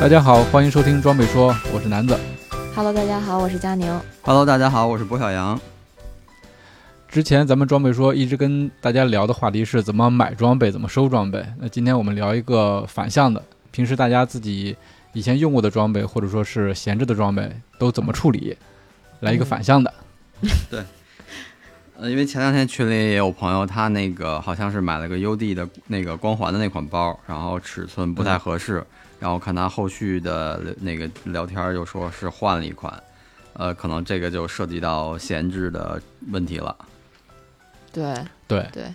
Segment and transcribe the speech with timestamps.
[0.00, 2.18] 大家好，欢迎收听装备说，我是南子。
[2.74, 3.86] Hello，大家好，我是佳宁。
[4.22, 5.60] Hello，大家好，我是博小杨。
[7.06, 11.44] 之前咱们装备说一直跟大家聊的话题是怎么买装备，怎么收装备。
[11.58, 14.74] 那今天我们聊一个反向的，平时大家自己
[15.12, 18.56] 以前用过的装备，或者说是闲置的装备，都怎么处理？
[19.20, 19.92] 来一个反向的。
[20.70, 20.82] 对
[21.98, 28.82] 呃，因为前两天群里也有朋友，他那个好像是买了个 UD 的那个光环的那款包，然后尺寸不太合适，
[29.20, 33.00] 然后看他后续的那个聊天又说是换了一款，
[33.52, 36.74] 呃，可能这个就涉及到闲置的问题了。
[37.92, 38.14] 对
[38.48, 38.94] 对对，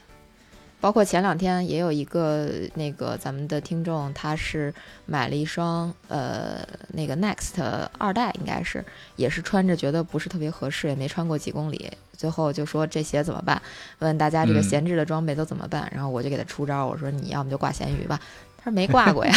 [0.81, 4.73] 包括前两天也有一个那个咱们的听众，他是
[5.05, 7.61] 买了一双呃那个 Next
[7.99, 8.83] 二代，应该是
[9.15, 13.61] 也是穿着觉得不是特别合适，也没穿过几公里，最后就说这鞋怎么办？
[13.99, 15.87] 问大家这个嗯闲置的装备都怎么办？
[15.93, 18.19] 然后我就给他出招，我说你要么就挂闲鱼吧。
[18.65, 19.31] 他说没挂过呀。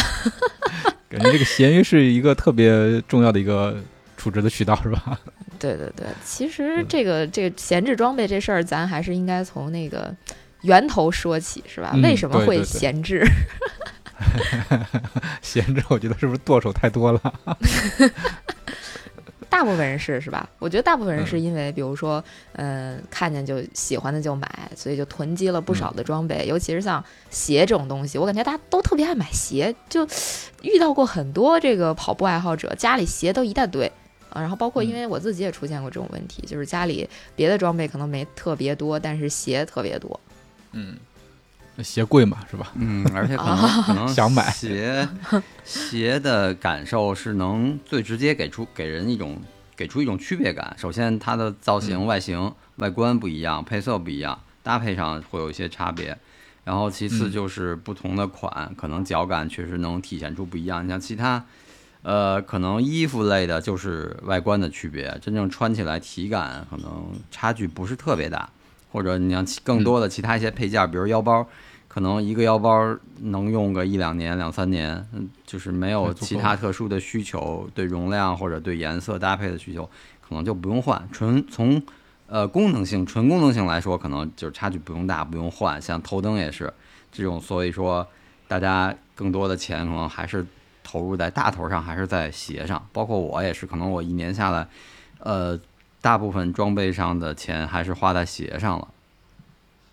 [1.07, 3.77] 感觉这个闲鱼是一个特别重要的一个
[4.17, 5.17] 储值的渠道，是吧？
[5.59, 10.13] 对对对，其实这个这个闲置装备这事儿，咱还是应该从那个
[10.61, 11.91] 源头说起，是吧？
[11.93, 13.23] 嗯为什么会对对对闲置？
[15.41, 17.21] 闲置，我觉得是不是剁手太多了？
[19.49, 20.47] 大部分人是是吧？
[20.59, 26.45] 我觉得大部分人嗯是因为，比如说，嗯、看见就喜欢的就买，所以就囤积了不少的装备。
[26.47, 30.07] 尤其是像鞋这种东西，我感觉大家都特别爱买鞋，就
[30.61, 33.91] 遇到过很多这个跑步爱好者，家里鞋都一大堆
[34.29, 34.39] 啊。
[34.39, 40.19] 然后包括因为我自己也出现过这种问题，就是家里别的装备可能没特别多，但是鞋特别多。
[40.73, 41.08] 嗯，那
[41.83, 42.71] 鞋贵嘛，是吧？
[42.75, 45.07] 嗯，而且可能可能 想买鞋
[45.63, 49.41] 鞋的感受是能最直接给出给人一种
[49.75, 50.75] 给出一种区别感。
[50.77, 56.17] 首先，它的造型、嗯外形、外观不一样，配色不一样，搭配上会有一些差别。
[56.65, 60.85] 然后其次嗯就是不同的款，可能脚感确实能体现出不一样。
[60.85, 61.43] 你像其他，
[62.03, 68.49] 呃，可能衣服类的就是外观的区别，真正穿起来体感可能差距不是特别大。
[68.91, 71.47] 或者你像其更多的其他一些配件，比如腰包，
[71.89, 79.83] 可能一个腰包能用个一两年、两三年，嗯，就是没有其他特殊的需求，对容量或者对颜色搭配的需求，
[80.21, 81.09] 可能就不用换。
[81.11, 81.81] 纯从
[82.27, 85.81] 呃功能性、纯功能性来说，可能就是差距不用大，不用换。
[85.81, 86.71] 像头灯也是
[87.11, 88.07] 这种，所以说
[88.47, 90.45] 大家更多的钱可能还是
[90.83, 92.87] 投入在大头上，还是在鞋上。
[92.93, 94.67] 包括我也是，可能我一年下来，
[95.17, 95.59] 呃，
[96.01, 98.87] 大部分装备上的钱还是花在鞋上了。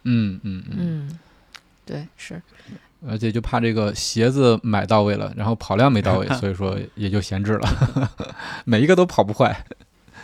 [0.04, 1.18] 嗯嗯嗯，嗯，
[1.86, 2.42] 对，是。
[3.06, 7.69] 而且就怕这个鞋子买到位了，然后跑量没到位， 所以说也就闲置了，
[8.64, 9.64] 每一个都跑不坏。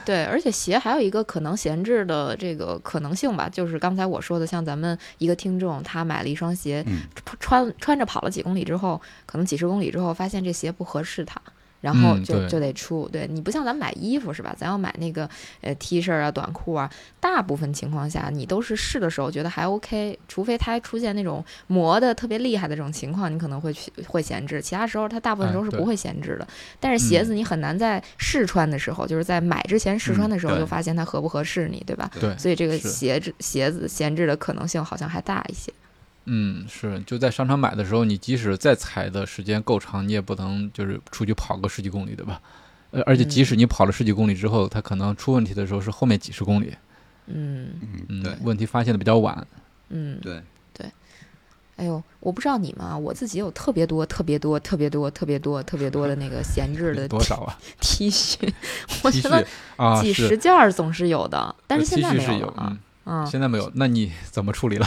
[0.05, 7.03] 对，而且鞋还有一个可能闲置的这个可能性吧，就是刚才我说的，像咱们一个听众，他买了一双鞋，嗯
[7.39, 11.41] 穿穿着跑了几公里之后，可能几十公里之后，发现这鞋不合适他。
[11.83, 14.55] 然后就、嗯就得出，对你不像咱买衣服是吧？
[14.57, 15.29] 咱要买那个
[15.61, 26.47] 呃 T 恤啊、短裤啊，大部分情况下你都是试的时候觉得还 OK，除非它出现那种磨的特别厉害的这种情况，你可能会去会闲置，其他时候它大部分时候是不会闲置的。
[26.81, 32.09] 但是鞋子你很难在试穿的时候，就是在买之前试穿的时候就发现它合不合适你，对吧？
[32.21, 35.73] 对，所以这个是鞋子鞋子闲置的可能性好像还大一些。
[36.25, 42.41] 嗯，是就在商场买的时候，你即使再踩的时间够长，你也不能就是出去跑个十几公里，对吧？
[42.93, 46.75] 呃，而且即使你跑了十几公里之后，它可能出问题的时候是后面几十公里，
[47.27, 47.71] 嗯。
[47.81, 49.47] 嗯，嗯对，问题发现的比较晚。
[49.89, 50.43] 嗯，对。
[50.75, 50.87] 对，
[51.77, 58.51] 哎呦，我不知道你们啊，我自己有特别多、特别多、特别多、特别多、特别多的那个闲置 的多少啊？T 恤，
[59.03, 59.45] 我觉得
[60.01, 64.87] 几十件儿总是有的，但是现在没有了啊嗯。，嗯，现在没有，那你怎么处理了？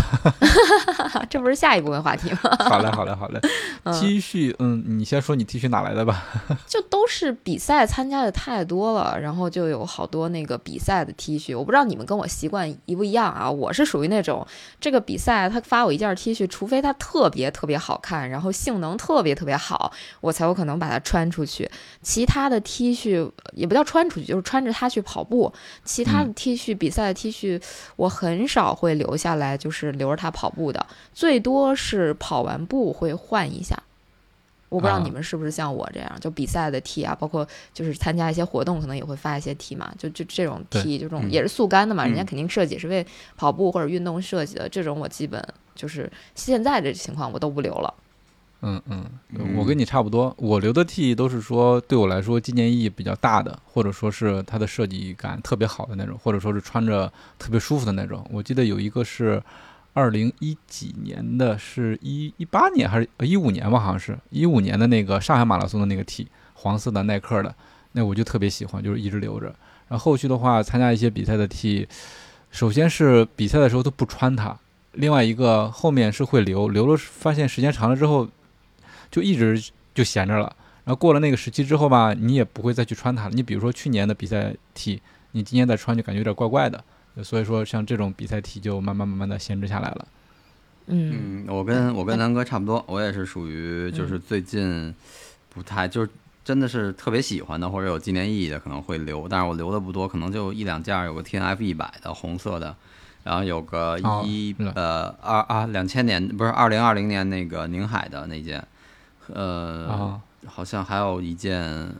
[1.29, 2.39] 这不是下一部分话题吗？
[2.69, 3.39] 好嘞，好嘞，好嘞。
[3.83, 6.23] 嗯 T 恤，嗯，你先说你 T 恤哪来的吧？
[6.67, 11.57] 就都是比赛参加的太多了，然后就有好多那个比赛的 T 恤。
[11.57, 13.49] 我不知道你们跟我习惯一不一样啊？
[13.49, 14.45] 我是属于那种
[14.79, 19.91] 这个比赛他发我一件 T 恤，除非它特别特别好看，然后性能特别特别好，
[20.21, 21.69] 我才有可能把它穿出去。
[22.01, 25.53] 其他的 T 恤也不叫穿出去，就是穿着它去跑步。
[25.83, 27.61] 其他的嗯 T 恤、比赛的 T 恤，
[27.95, 33.81] 我我很少会留下来，就是留着它跑步的，最多是跑完步会换一下。
[34.69, 43.05] 我不知道啊你们是不是像我这样，就比赛的 T 啊，包括就是参加一些活动，可能也会发一些 T 嘛，就就这种 T，就这种嗯也是速干的嘛，人家嗯肯定设计是为
[43.37, 45.43] 跑步或者运动设计的，这种我基本
[45.75, 47.93] 就是现在的情况我都不留了。
[48.67, 58.27] 嗯嗯，嗯我跟你差不多，我留的 T 都是说对我来说纪念意义比较大的，或者说是它的设计感特别好的那种，或者说是穿着特别舒服的那种。
[58.31, 59.39] 我记得有一个是
[59.93, 67.53] 二零一几年的，是一一八年还是一五年吧，好像是一五年的那个上海马拉松的那个 T，黄色的耐克的，
[67.91, 69.53] 那我就特别喜欢，就是一直留着。
[69.89, 71.87] 然后后续的话，参加一些比赛的 T，
[72.49, 74.57] 首先是比赛的时候都不穿它，
[74.93, 78.27] 另外一个后面是会留，留了发现时间长了之后。
[79.11, 80.55] 就一直就闲着了。
[80.83, 83.31] 然后过了那个时期之后吧，你也不会再去穿它了。
[83.33, 86.83] 你比如说去年的比赛 T，你今年再穿就感觉有点怪怪的。
[87.23, 90.07] 所以说，像这种比赛 T 就慢慢慢慢的闲置下来了。
[90.87, 94.93] 嗯嗯，我跟我跟南哥差不多，我也是属于就是最近
[95.49, 96.09] 不太就是
[96.43, 102.75] 真的是特别喜欢的或者有纪念意义的可能会留，但是我留的不多，可能就一两件儿，有个 T N F 一百的红色的，
[103.23, 108.61] 然后有个哦一、呃二啊两千年不是二零二零年那个宁海的那件，
[109.33, 111.91] 呃、啊好像还有一件，呃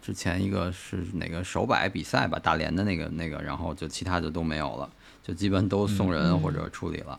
[0.00, 4.88] 之前一个是哪个手摆比赛吧，大连的那个那个，然后就其他的都没有了，
[5.22, 7.18] 就基本都送人嗯或者处理了。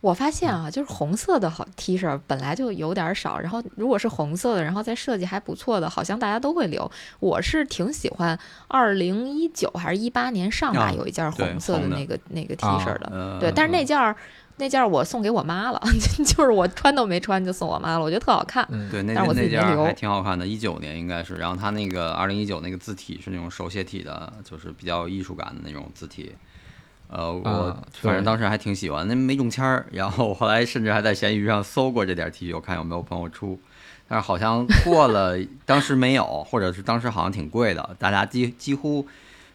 [0.00, 6.90] 我发现啊，就是红色的好 T 恤本来就有点少，然后如果是红色的，然后再设计还不错的，好像大家都会留。
[7.20, 14.16] 我是挺喜欢二零一九还是一八年上吧啊有一件对红色的那个那个 T 啊恤的，呃，对，但是那件儿
[14.60, 15.80] 那件儿我送给我妈了，
[16.24, 18.64] 就是我穿都没穿就送我妈了，我觉得特好看。
[18.70, 21.34] 嗯，对，那那件儿还挺好看的，一九年应该是。
[21.36, 26.32] 然后它那个二零一九那个字体是那种手写体的，就是比较有艺术感的那种字体。
[27.08, 29.86] 呃，我反正当时还挺喜欢，那没中签儿。
[29.90, 33.58] 然后我后来甚至还在闲鱼上搜过这点 T 恤，我看有没有朋友出。
[34.06, 39.06] 但是好像过了， 当时没有，或者是当时好像挺贵的，大家几几乎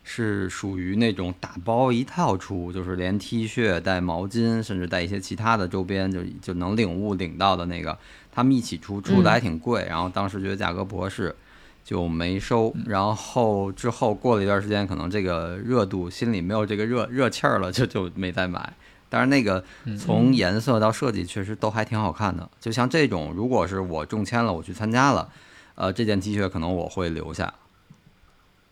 [0.08, 7.98] 是属于那种打包一套出，就是连 T 恤带毛巾，甚至带一些其他的周边，就就能领物领到的那个，
[8.32, 9.84] 他们一起出，出的还挺贵。
[9.90, 11.36] 然后当时觉得价格不合适，
[11.84, 12.72] 就没收。
[12.86, 18.74] 然后之后过了一段时间，可能这个热度心里没有这个热热气儿了，就就没再买。
[19.10, 19.64] 但是那个
[19.98, 22.48] 从颜色到设计确实都还挺好看的。
[22.60, 25.28] 就像这种，如果是我中签了，我去参加了，
[25.74, 27.52] 呃，这件 T 恤可能我会留下。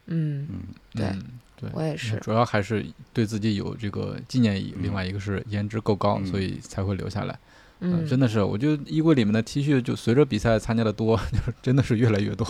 [0.07, 0.47] 嗯，
[0.93, 1.23] 对嗯
[1.59, 2.17] 对，我也是。
[2.17, 7.37] 主要还是对自己有这个纪念意义，另外一个是颜值够高，嗯所以才会留下来。
[7.85, 12.45] 嗯，真的是，我觉得衣柜里面的 T 恤就随着比赛参加的多， 就是真的是越来越多，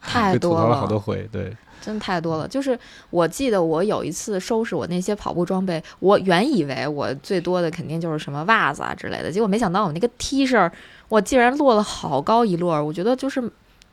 [0.00, 1.28] 太被吐多了，槽了好多回。
[1.32, 2.46] 对，真太多了。
[2.46, 2.78] 就是
[3.10, 10.70] 我记得我有一次收拾我那些跑步装备，我原以为我最多的肯定就是什么袜子啊之类的，结果没想到我那个 T 恤，
[11.08, 12.84] 我竟然落了好高一摞儿。
[12.84, 13.42] 我觉得就是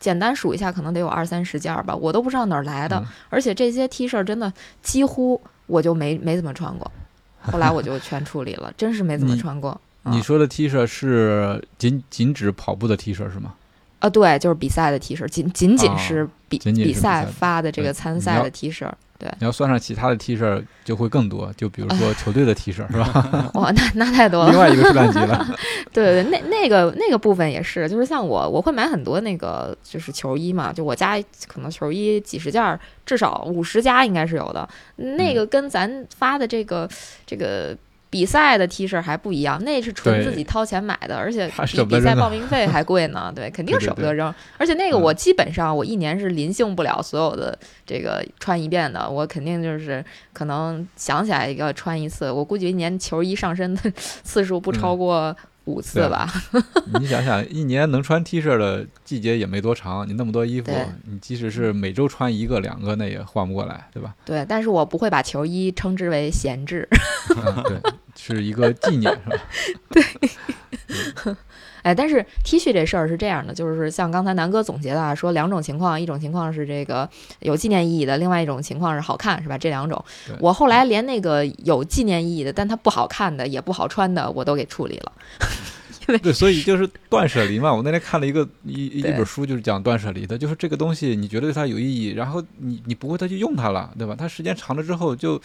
[0.03, 2.97] 简单数一下，可能得有二三十件儿吧，我都不知道哪儿来的。
[2.97, 4.51] 嗯而且这些 T 恤真的
[4.81, 6.91] 几乎我就没没怎么穿过，
[7.41, 9.79] 后来我就全处理了，真是没怎么穿过。
[10.03, 13.53] 你说的 T 恤是仅仅指跑步的 T 恤是吗？
[13.99, 18.91] 啊，对，就是比赛的 T 恤，仅仅仅哦是比、比赛赛发的这个参赛的 T 恤。
[19.23, 21.49] 对，你要算上其他的 T 恤，就会更多。
[21.55, 23.49] 就比如说 球队的 T 恤是吧？
[23.55, 24.51] 哇，那那太多了。
[24.51, 25.47] 另外一个数量级了。
[25.93, 34.67] 对对，那那个那个部分也是，就是像我，我会买很多那个就是球衣嘛，就我家可能球衣几十件儿，至少五十家应该是有的。
[34.97, 36.89] 那个跟咱发的这个、
[37.25, 37.77] 这个
[38.13, 43.33] 比赛的 T 恤还不一样，那是纯自己掏钱买的，而且比比赛报名费还贵呢。
[43.35, 44.31] 对，肯定舍不得扔。
[44.59, 53.89] 而且那个嗯我基本上我一年是临幸不了所有的这个穿一遍的，我肯定就是可能想起来一个穿一次，我估计一年球衣上身的
[54.21, 56.31] 次数不超嗯过五次吧。
[56.99, 60.71] 你想想，一年能穿 T 恤的季节也没多长，你那么多衣服，
[61.05, 64.13] 你即使是每周穿一个两个，那也换不过来，对吧？
[64.25, 66.87] 对，但是我不会把球衣称之为闲置。
[67.35, 67.79] 嗯，对，
[68.15, 69.29] 是一个纪念，是
[71.31, 71.37] 吧？
[71.83, 77.07] 哎，但是 T 恤这事儿是这样的，就是像刚才南哥总结的啊，说两种情况，一种情况是这个
[77.41, 79.57] 有纪念意义的，另外一种情况是好看，是吧？
[79.57, 80.03] 这两种，
[80.39, 85.11] 我后来连那个有纪念意义的，但它不好看的，也不好穿的，我都给处理了。
[86.21, 87.73] 对，所以就是断舍离嘛。
[87.73, 94.15] 我那天看了一个一一本书，就是讲断舍离的，就是这个东西你觉得对它有意义，然后你你不会再去用它了，对吧？
[94.17, 95.41] 它时间长了之后就。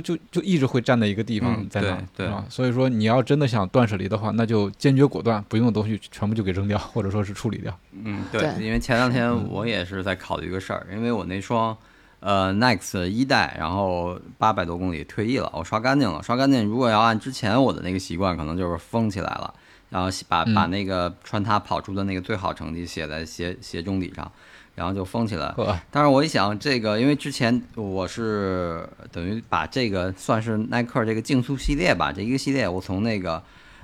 [0.00, 2.44] 就就就一直会站在一个地方嗯在那儿，对吧？
[2.48, 7.76] 所以说你要真的想断舍离的话，那就坚决果断，不用的东西全部就给扔掉，或者说是处理掉。
[7.92, 11.76] 嗯，对，因为前两天嗯我也是在考虑一个事儿，因为我那双
[12.20, 16.64] 呃 Next 一代，然后八百多公里退役了，我刷干净了，刷干净。
[16.64, 19.52] 如果要按之前我的那个习惯，可能就是封起来了，
[19.90, 24.30] 然后把把那个穿它跑出的那个最好成绩写在鞋鞋中底上，
[24.74, 25.54] 然后就封起来。
[25.90, 33.42] 但是我一想，这个因为之前我是等于把这个算是耐克这个竞速系列吧，这一个系列我从那个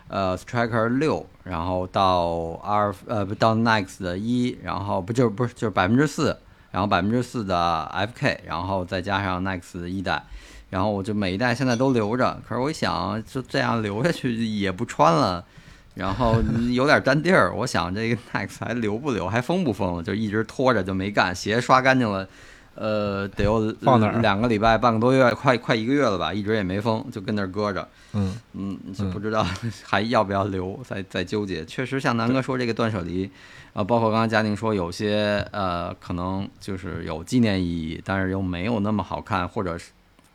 [0.08, 6.36] 呃 Striker 六，然后到二呃不到 Next 的一，然后不就是不是就是百分之四。
[6.70, 10.22] 然后百分之四的 FK，然后再加上 Next 一代，
[10.68, 12.38] 然后我就每一代现在都留着。
[12.46, 15.42] 可是我一想，就这样留下去也不穿了，
[15.98, 16.36] 然后
[16.70, 17.52] 有点占地儿。
[17.56, 20.02] 我想这个 Next 还留不留，还封不封？
[20.02, 21.34] 就一直拖着就没干。
[21.34, 22.26] 鞋刷干净了，
[22.74, 27.86] 呃，得有放哪两个礼拜，半个多月，快快一个月了吧，一直也没封，就跟那儿搁着。
[28.14, 29.46] 嗯嗯，就不知道
[29.84, 31.64] 还要不要留，在在纠结。
[31.64, 33.30] 确实像南哥说这个断舍离。
[33.74, 39.90] 啊，包括刚刚嘉宁说，有些呃，可能就是有纪念意义，但是又没有那么好看，或者是，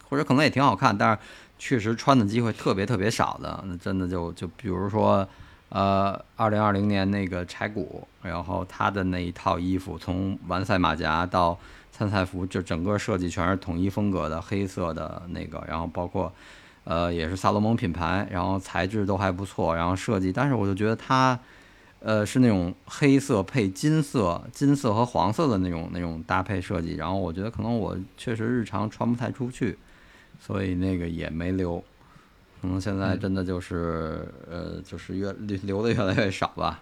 [0.08, 1.17] 或者可能也挺好看，但是
[1.60, 5.27] 确实穿的机会特别特别少的，那真的就就比如说，
[5.74, 11.58] 呃，二零二零年那个柴谷，然后他的那一套衣服，从完赛马甲到
[11.92, 16.32] 参赛服，就整个设计全是统一风格的黑色的那个，然后包括
[16.84, 21.38] 呃也是萨洛蒙品牌，然后材质都还不错，然后设计，但是我就觉得它。
[22.06, 29.77] 呃，是那种黑色配金色、金色和黄色的那种那种搭配设计，然后我觉得可能我确实日常穿不太出去，
[30.38, 31.82] 所以那个也没留。
[32.63, 36.82] 可能现在真的就是呃，就是越留留的越来越少吧。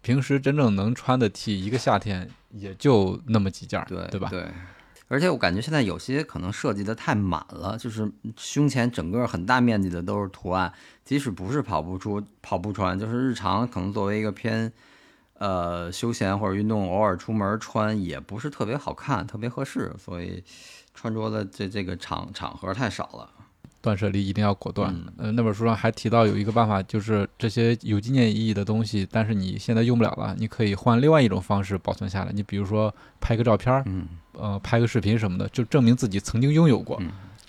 [0.00, 4.30] 平时真正能穿的 T，一个夏天也就那么几件，对对吧？
[4.30, 4.48] 对。
[5.08, 10.72] 而且我感觉现在有些可能设计的太满了，就是胸前整个很大面积的都是图案，
[11.04, 14.72] 即使不是跑步出跑步穿，就是日常可能作为一个偏
[15.34, 20.42] 呃休闲或者运动，偶尔出门穿也不是特别好看，特别合适，所以
[20.94, 23.30] 穿着的这这个场场合太少了。
[23.82, 24.94] 断舍离一定要果断。
[25.18, 32.32] 呃，那本书上还提到有一个办法，就是这些有纪念意义的东西，但是你现在用不了了，你可以换另外一种方式保存下来。
[32.32, 37.02] 你比如说拍个照片，嗯，呃，拍个视频什么的，就证明自己曾经拥有过，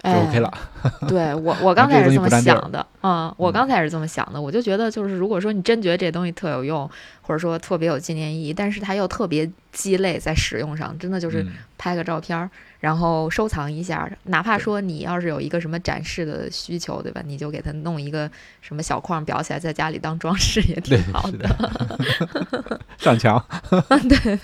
[0.04, 0.52] 就 OK 了。
[1.08, 6.90] 对我，我刚才是这么想的，嗯，我刚才是这么想的，我就觉得就是如果说你真觉得这东西特有用，
[7.22, 11.46] 或者说特别有纪念意义，但是它又特别鸡肋在使用上，真的就是
[11.78, 12.50] 拍个照片。
[12.84, 17.24] 然后收藏一下，哪怕说你要是有一个什么展示的需求，对吧？
[17.26, 22.82] 你就给它弄一个什么小框裱起来，在家里当装饰也挺好的。
[23.00, 23.42] 上墙。
[24.10, 24.38] 对。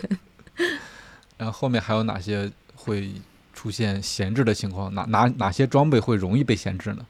[1.37, 3.11] 然后后面还有哪些会
[3.53, 4.95] 出现闲置的情况？
[4.95, 7.05] 哪哪哪些装备会容易被闲置呢？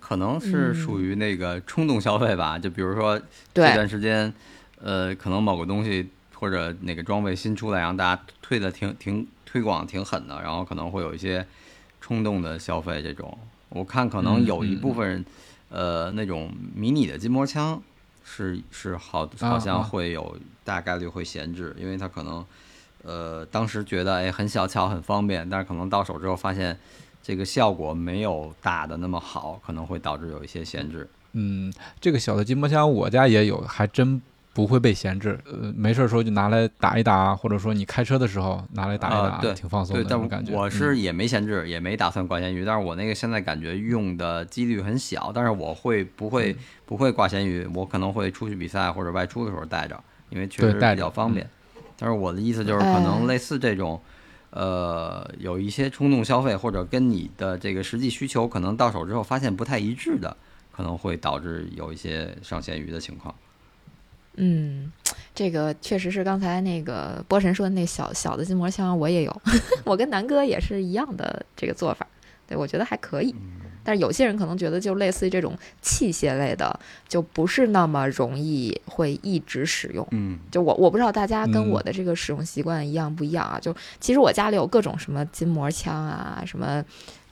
[0.00, 2.58] 可能是属于那个冲动消费吧。
[2.58, 3.16] 就比如说
[3.54, 4.34] 这段时间，
[4.82, 9.24] 呃，可能某个东西或者哪个装备新出来，让大家退的挺挺。
[9.56, 11.46] 推广挺狠的，然后可能会有一些
[11.98, 13.02] 冲动的消费。
[13.02, 13.38] 这种
[13.70, 15.24] 我看可能有一部分人，
[15.70, 17.82] 呃，那种迷你的筋膜枪
[18.22, 22.44] 是是好，好像会有大概率会闲置，因为它可能
[23.02, 26.78] 呃当时觉得哎很小巧很方便，但是可能到手之后发现
[27.22, 31.08] 这个效果没有大的那么好，可能会导致有一些闲置。
[31.32, 34.20] 嗯，这个小的筋膜枪我家也有，还真。
[34.56, 40.50] 不会被闲置，呃，没事儿时候就拿来打一打，或者说你开车的时候拿来打一打，对，挺放松的那种感觉。
[40.54, 47.68] 我是也没闲置，也没打算挂咸鱼，但是我那个现在感觉用的几率很小，但是我会不会不会挂咸鱼？
[47.74, 51.46] 我可能会出去比赛或者外出的时候带着，因为确实比较方便。
[51.98, 54.00] 但是我的意思就是，可能类似这种，
[54.48, 60.34] 呃，有一些冲动消费或者跟你的这个实际需求可能到手之后发现不太一致的，
[60.72, 63.34] 可能会导致有一些上咸鱼的情况。
[64.36, 64.92] 嗯，
[65.34, 69.42] 这个确实是刚才那个波神说的那小小的筋膜枪，我也有，
[69.84, 72.06] 我跟南哥也是一样的这个做法，
[72.46, 73.34] 对我觉得还可以。
[73.82, 76.78] 但是有些人可能觉得，就类似于这种器械类的，
[77.08, 80.04] 就不是那么容易会一直使用。
[80.10, 83.60] 嗯，就我我不知道大家跟我的这个使用习惯一样不一样啊？
[83.60, 86.84] 就其实我家里有各种什么筋膜枪啊，什么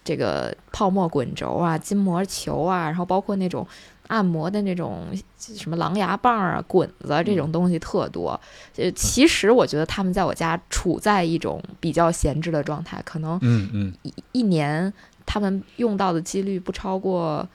[0.04, 3.66] 这个泡沫滚轴啊，筋膜球啊，然后包括那种。
[4.14, 8.40] 按摩的那种什么狼牙棒啊、滚子这种东西特多。
[8.76, 14.92] 呃，其实我觉得他们在我家处在一种比较闲置的状态，可能嗯嗯一一年
[15.26, 17.46] 他们用到的几率不超过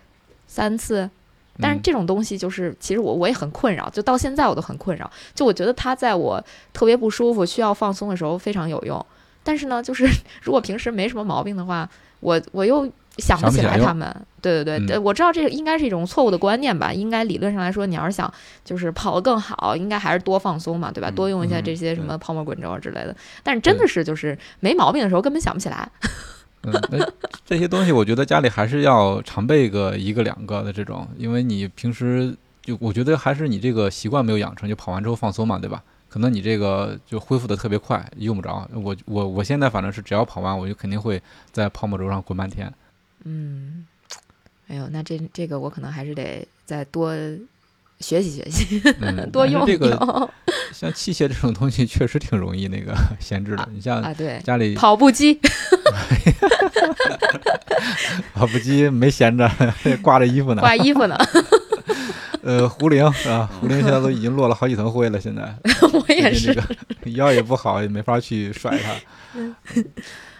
[0.48, 1.10] 三次。
[1.62, 5.10] 但是这种东西就是，其实我我也很困扰，就到现在我都很困扰。
[5.34, 9.06] 就我觉得它在我特别不舒服、需要放松的时候非常有用，
[9.44, 10.06] 但是呢，就是
[10.44, 11.90] 如果平时没什么毛病的话。
[12.22, 12.86] 我我又
[13.20, 14.16] 想不起来他们。
[14.42, 16.94] 对对对，我知道这个应该是一种错误的观念吧。
[16.94, 18.34] 应该理论上来说，你要是想
[18.64, 21.10] 就是跑得更好，应该还是多放松嘛，对吧？
[21.10, 23.16] 嗯多用一下嗯这些什么泡沫滚轴啊之类的。
[23.44, 25.90] 但是真的是就是没毛病的时候根本想不起来。
[26.64, 27.06] 嗯，那
[27.46, 35.82] 这些东西我觉得家里还是要常备个一个两个的这种，因为你平时就我觉得还是你这个习惯没有养成，就跑完之后放松嘛，对吧？
[36.08, 38.68] 可能你这个就恢复的特别快，用不着。
[38.74, 41.22] 我我我现在反正是只要跑完，我就肯定会
[41.52, 42.74] 在泡沫轴上滚半天。
[43.26, 43.86] 嗯，
[44.68, 47.14] 哎呦，那这这个我可能还是得再多
[48.00, 50.32] 学习学习，嗯， 多用用
[50.72, 53.68] 像器械这种东西确实挺容易那个 闲置的。
[53.74, 54.14] 你像啊。
[54.14, 55.40] 对，家里跑步机，
[58.34, 59.50] 跑步机没闲着，
[60.02, 60.62] 挂着衣服呢。
[60.62, 61.18] 挂衣服呢，
[62.44, 65.20] 呃，壶铃啊，壶铃现在都已经落了好几层灰了。
[65.20, 65.54] 现在
[65.92, 66.62] 我也是这。
[66.62, 68.96] 个腰也不好，也没法去甩它。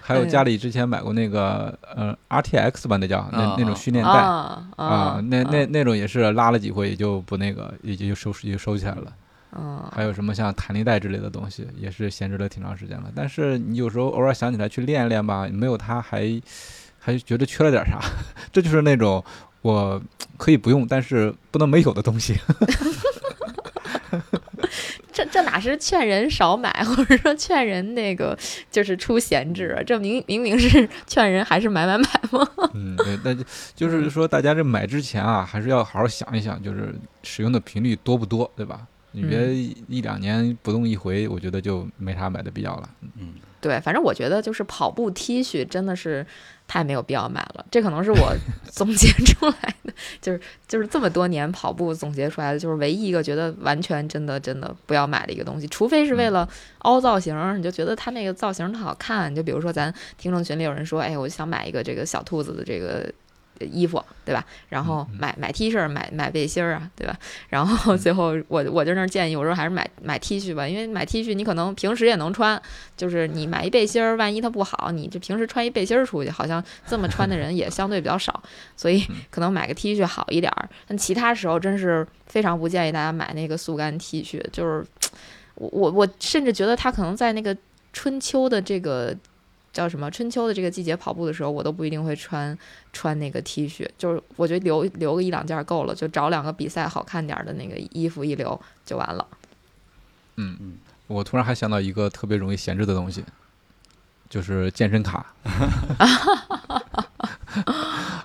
[0.10, 9.14] 还有家里之前买过那个呃 RTX 吧，那叫那啊那种训练带啊啊，那那那种也是拉了几回也就不那个，也就收也就收起来了。
[9.56, 13.12] 嗯，还有什么像弹力带之类的东西，也是闲置了挺长时间了。
[13.16, 16.42] 但是你有时候偶尔想起来去练一练吧，没有它还
[16.98, 18.00] 还觉得缺了点啥。
[18.52, 19.24] 这就是那种
[19.62, 20.02] 我
[20.38, 22.36] 可以不用，但是不能没有的东西。
[25.20, 28.38] 这这哪是劝人少买， 或者说劝人那个
[28.72, 29.84] 就是出闲置啊？
[29.84, 32.48] 这明明明是劝人还是买买买吗？
[32.74, 33.44] 嗯，对，那就
[33.76, 38.88] 就是说，大家这买之前啊，还是要好好想一想，就是使用的频率多不多，对吧？
[39.12, 39.54] 你别
[39.88, 42.90] 一两年不动一回，我觉得就没啥买的必要了。
[43.18, 46.24] 嗯，对，反正我觉得就是跑步 T 恤真的是
[46.70, 48.32] 太没有必要买了，这可能是我
[48.70, 56.48] 总结出来的，就是就是这么多年跑步总结出来的，就是唯一一个觉得完全真的真的不要买的一个东西，除非是为了
[56.80, 63.12] 凹造型儿，你就觉得它那个造型特好看，就比如说咱听众群里有人说，哎，我想买一个这个小兔子的这个。
[63.60, 64.46] 衣服对吧？
[64.70, 67.18] 然后买买 T 恤，买买背心儿啊，对吧？
[67.50, 72.62] 然后 最后我我就那儿建议，我说还是买买 T 恤吧，因为买 T 恤你可能平时也能穿，
[72.96, 78.42] 就是你买一背心儿，万一它不好，你就平时穿一背心儿出去，好像这么穿的人也相对比较少，
[78.78, 80.70] 所以可能买个 T 恤好一点儿。
[80.88, 84.86] 但其他时候真是非常不建议大家买那个速干 T 恤，就是
[85.56, 87.56] 我我我甚至觉得它可能在那个
[87.92, 89.16] 春秋的这个。
[89.80, 90.12] 叫什么？
[90.12, 92.58] 春秋的这个季节跑步的时候，我都不一定会穿
[92.92, 99.26] 穿那个 T 恤，就是我觉得留留个一两件够了，就找两个比赛好看点儿的那个衣服一留就完了。
[100.36, 100.74] 嗯嗯，
[101.08, 103.24] 我突然还想到一个特别容易闲置的东西，
[104.30, 105.34] 就是健身卡。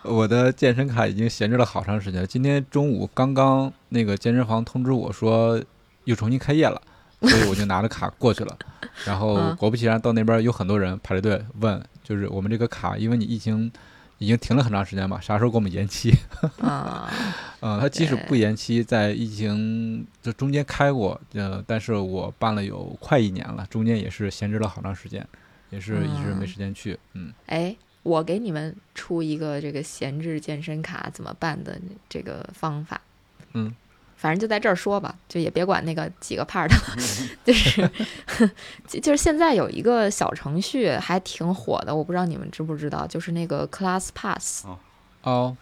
[0.02, 2.26] 我的健身卡已经闲置了好长时间了。
[2.26, 5.62] 今天中午刚刚那个健身房通知我说
[6.04, 6.82] 又重新开业了，
[7.20, 8.58] 所以我就拿着卡过去了。
[9.04, 13.70] 然后嗯果不其然，到那边有很多人排着队问，就是我们这个卡，因为你疫情
[14.18, 16.12] 已经停了很长时间嘛，啥时候给我们延期？
[16.62, 17.10] 啊、
[17.60, 25.26] 嗯，他即使不延期，在疫情这中间开过，呃，但是我办了有快一年了，中间也是闲置了好长时间，
[25.70, 26.98] 也是一直没嗯时间去。
[27.14, 31.78] 嗯，哎，我给你们出一个这个闲置健身卡怎么办的
[32.08, 33.00] 这个方法。
[33.54, 33.74] 嗯，
[34.24, 36.96] 反正就在这儿说吧，就也别管那个几个 part 了，
[37.44, 37.90] 就是
[38.88, 44.64] 就就是现在有一个小程序还挺火的，我不知道你们知不知道，就是那个 Class Pass。
[45.24, 45.54] 哦，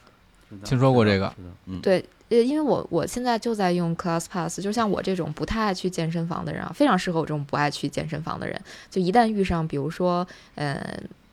[0.63, 1.35] 听说过这个，
[1.67, 8.57] 嗯，对，呃，因为我我现在就在用 Class Pass，就像我这种不太爱去健身房的人啊，非常适合我这种不爱去健身房的人。
[8.89, 10.81] 就一旦遇上，比如说，呃，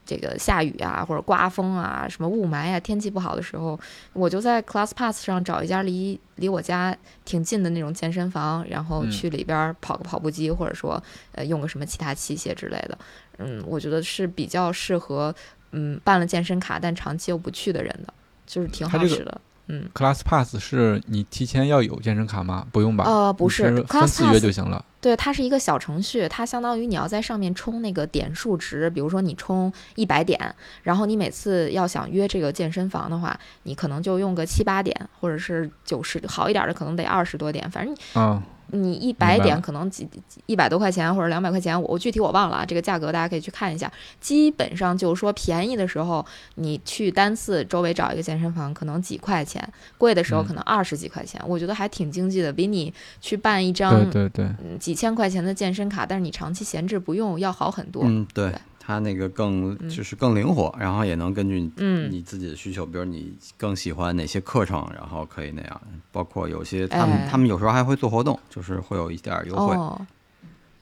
[0.09, 3.79] 这个下雨啊，或者刮风啊，什么雾霾啊，天气不好的时候，
[4.13, 11.01] 我就在 Class Pass 上找一家离离我家挺近的那种健身房，然后嗯去里边儿跑个跑步机，或者说
[11.33, 12.97] 呃用个什么其他器械之类的。
[13.37, 15.33] 嗯，我觉得是比较适合
[15.73, 18.11] 嗯办了健身卡但长期又不去的人的，
[18.47, 19.39] 就是挺好使的。
[19.67, 22.65] 嗯，Class Pass 是你提前要有健身卡吗？
[22.71, 23.03] 不用吧？
[23.05, 24.83] 呃，不是是分次约就行了。
[25.01, 30.37] 对，它是一个小程序，它相当于你要在上面充那个点数值，比如说你充一百点，
[30.83, 43.91] 然后你每次要想约这个健身房的话，你可能就用个七八点，或者是九十，好一点的可能得二十多点，反正啊，你一百点可能几几一百多块钱或者两百块钱，我我具体我忘了啊，这个价格大家可以去看一下。
[44.19, 58.03] 基本上就是说便宜的时候，你去单次周围找一个健身房可能几块钱，贵的时候嗯可能二十几块钱，我觉得还挺经济的，比你去办一张对对对，嗯几千块钱的健身卡，但是你长期闲置不用要好很多。
[58.05, 65.81] 嗯，对对，它那个更嗯就是更灵活，然后也能根据你嗯你自己的需求，比如你更喜欢哪些课程，然后可以那样。
[66.11, 69.75] 包括有些他们哎他们有时候还会做活动，就是会有一点儿优惠。
[69.75, 70.01] 哦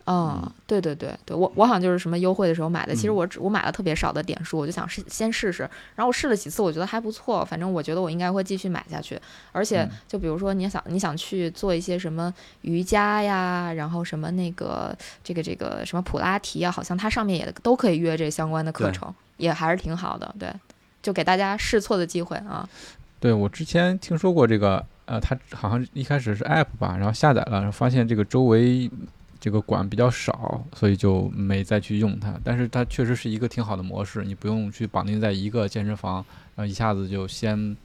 [0.09, 2.95] 嗯，对对对对，我我好像就是什么优惠的时候买的。
[2.95, 5.63] 其实嗯我只我买了特别少的点数，我就想试先试试。
[5.95, 9.19] 然后我试了几次，我觉得还不错，反正我觉得我应该会继续买下去。
[9.51, 20.33] 而且嗯就比如说你想你想去做一些什么瑜伽呀，然后什么那个这个这个什么普拉提啊，好像它上面也都可以约这相关的课程，也还是挺好的。
[20.39, 20.49] 对，
[21.03, 22.67] 就给大家试错的机会啊。
[23.19, 28.89] 对我之前听说过这个，呃，它好像一开始是 app 吧，然后下载了，然后发现这个周围
[29.39, 32.33] 这个管比较少，所以就没再去用它。
[32.43, 36.15] 但是它确实是一个挺好的模式，你不用去绑定在一个健身房，
[36.55, 37.75] 然后一下子就先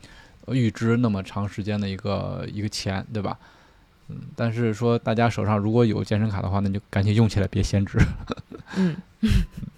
[0.47, 3.38] 呃预支那么长时间的一个一个钱，对吧？
[4.09, 7.99] 嗯，但是说大家手上如果有健身卡的话，那就赶紧用起来，别闲置。
[8.77, 8.97] 嗯，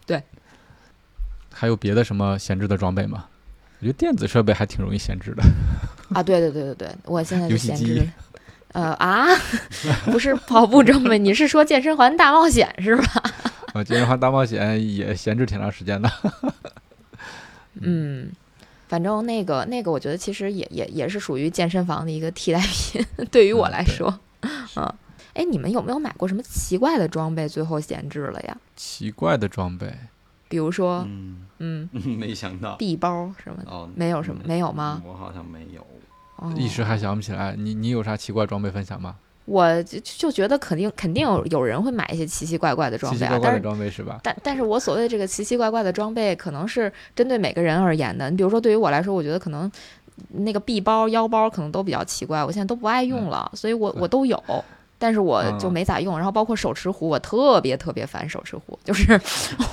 [0.06, 0.22] 对
[1.52, 3.26] 还有别的什么闲置的装备吗？
[3.80, 5.42] 我觉得电子设备还挺容易闲置的。
[6.14, 8.08] 啊，对对对对对，我现在就闲置。
[8.74, 9.26] 呃啊，
[10.06, 13.22] 不是跑步装备，你是说健身环大冒险是吧？
[13.72, 16.10] 啊，健身环大冒险也闲置挺长时间的。
[17.80, 18.30] 嗯，
[18.88, 24.18] 反正那个那个，我觉得其实也也也是属于健身房的一个替代品，对于我来说，
[24.76, 24.94] 嗯，
[25.34, 28.56] 哎，你们有没有买过什么奇怪的装备，最后闲置了呀？
[28.76, 29.92] 奇怪的装备，
[30.48, 35.00] 比如说，嗯，嗯，没想到地包什么的，哦，没有什么，嗯没有吗？
[35.04, 35.84] 我好像没有。
[36.44, 37.54] 哦一时还想不起来。
[37.56, 39.16] 你你有啥奇怪装备分享吗？
[39.46, 44.18] 我就就觉得肯定肯定有有人会买一些奇奇怪怪的装备啊，奇奇怪怪的但是装备是吧？
[44.22, 48.30] 但但是我所谓的这个奇奇怪怪的装备，可能是针对每个人而言的。
[48.30, 49.70] 你比如说，对于我来说，我觉得可能
[50.28, 54.42] 那个臂包、腰包可能都比较奇怪，我现在都不爱用了，所以我我都有，
[54.98, 56.16] 但是我就嗯没咋用。
[56.16, 59.12] 然后包括手持壶，我特别特别烦手持壶，就是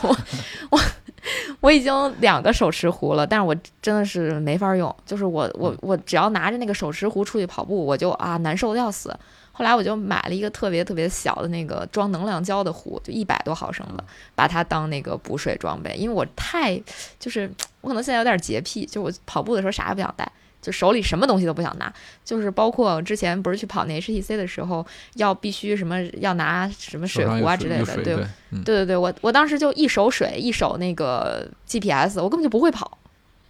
[0.03, 0.17] 我
[0.71, 0.79] 我
[1.61, 9.15] 我已经两个手持壶了，但是我真的是没法用，就是我我我只要拿着那个手持壶出去跑步，我就啊难受的要死。
[9.53, 14.03] 后来我就买了一个特别特别小的那个装能量胶的壶，就一百多毫升的，
[14.33, 15.93] 把它当那个补水装备。
[15.95, 16.81] 因为我太
[17.19, 21.91] 就是我可能现在有点洁癖，就我跑步的时候啥也不想带，就手里什么东西都不想拿，
[22.23, 32.99] 就是包括之前不是去跑那 HTC 的时候，要必须什么要拿什么水壶啊之类的，对对，嗯，对对对，我我当时就一手水一手那个 GPS，我根本就不会跑，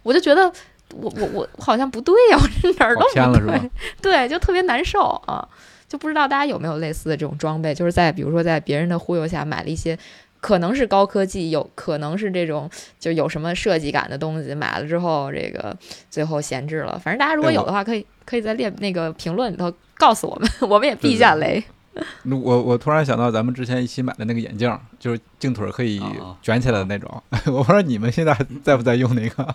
[0.02, 0.50] 我就觉得
[0.94, 3.70] 我我我我好像不对呀、我这哪儿都不对，
[4.00, 5.46] 对，就特别难受啊，
[5.86, 9.98] 就不知道大家有没有类似的这种装备，就是在比如说在别人的忽悠下买了一些。
[10.42, 15.74] 可能是高科技，有可能是这种就有什么设计感的东西，买了之后这个
[16.10, 16.98] 最后闲置了。
[16.98, 21.62] 反正大家如果有的话，可以可以在列那个评论里头告诉我们， 我们也避一下雷。
[22.24, 27.22] 我我突然想到咱们之前一起买的那个眼镜，就是镜腿儿可以哦卷起来的那种。
[27.46, 29.54] 我不知道你们现在在不在用那个？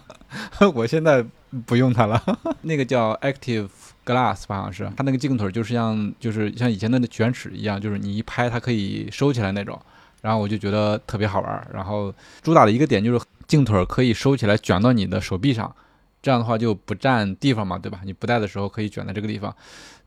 [0.74, 1.26] 我现在
[1.66, 2.24] 不用它了。
[2.62, 3.68] 那个叫 Active
[4.06, 9.78] Glass 吧，好像是它那个镜腿儿就是像就是像以前的那卷尺一样，就是你一拍它可以收起来那种。
[10.22, 11.68] 然后我就觉得特别好玩儿。
[11.74, 15.74] 然后主打的一个点就是镜腿儿可以收起来卷到你的手臂上，
[16.22, 18.02] 这样的话就不占地方嘛，对吧？
[18.04, 19.56] 你不戴的时候可以卷在这个地方。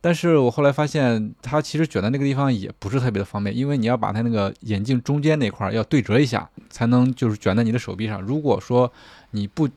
[0.03, 8.20] 但是我后来发现，它其实卷在那个地方也不是特别的方便，因为你要把它那个眼镜中间那块儿要对折一下，才能就是卷在你的手臂上。
[8.23, 8.90] 如果说
[9.33, 9.68] 你不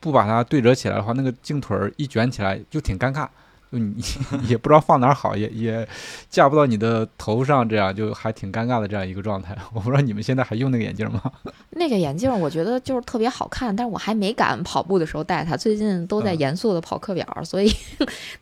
[0.00, 3.28] 不把它对折起来的话，那个镜腿儿一卷起来就挺尴尬，
[3.70, 3.94] 你
[4.48, 5.86] 也不知道放哪儿好，也也
[6.30, 9.56] 架不到你的头上，这样就还挺尴尬的这样一个状态。
[9.74, 11.20] 我不知道你们现在还用那个眼镜吗？
[11.70, 15.56] 那个眼镜儿我觉得就是特别好看，但是我还没敢跑步的时候戴它。
[15.56, 17.70] 最近都在嗯严肃的跑课表儿，所以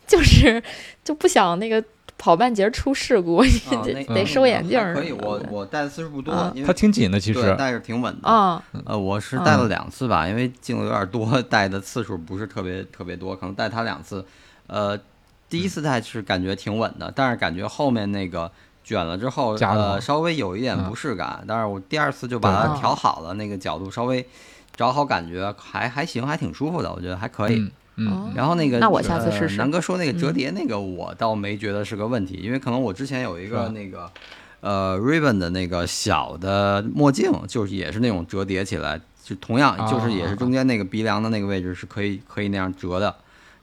[0.06, 0.62] 就是
[1.02, 1.82] 就不想那个
[2.18, 3.46] 跑半截出事故，啊
[3.82, 7.54] 得得收眼镜儿可以，我我戴的次数不多啊，因为它挺紧的，其实。
[7.56, 8.28] 戴着挺稳的。
[8.28, 14.24] 啊，呃，我是戴了嗯两次吧，因为镜子有点多，戴的次数不是特别特别多，可能戴它两次。
[14.66, 14.98] 呃，
[15.48, 18.50] 第一次戴是感觉挺稳的，但是感觉后面那个
[18.82, 21.44] 卷了之后，呃，稍微有一点嗯不适感。
[21.46, 24.26] 但是我第二次就把它调好了，那个角度稍微
[24.74, 27.70] 找好，感觉还还行，还挺舒服的，我觉得还可以。
[27.96, 34.10] 嗯然后那个，那我下次试试呃南哥说那个折嗯叠那个，我倒没觉得是个问题，因为可能我之前有一个那个
[34.60, 43.14] 呃，Ribbon 的那个小的墨镜，就是也是那种折叠起来，就同样就是也是中间那个鼻梁的那个位置是可以可以那样折的。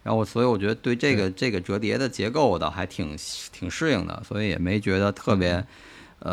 [0.03, 3.15] 然后所以我觉得对这个这个折叠的结构我倒还挺
[3.51, 5.65] 挺适应的，所以也没觉得特别嗯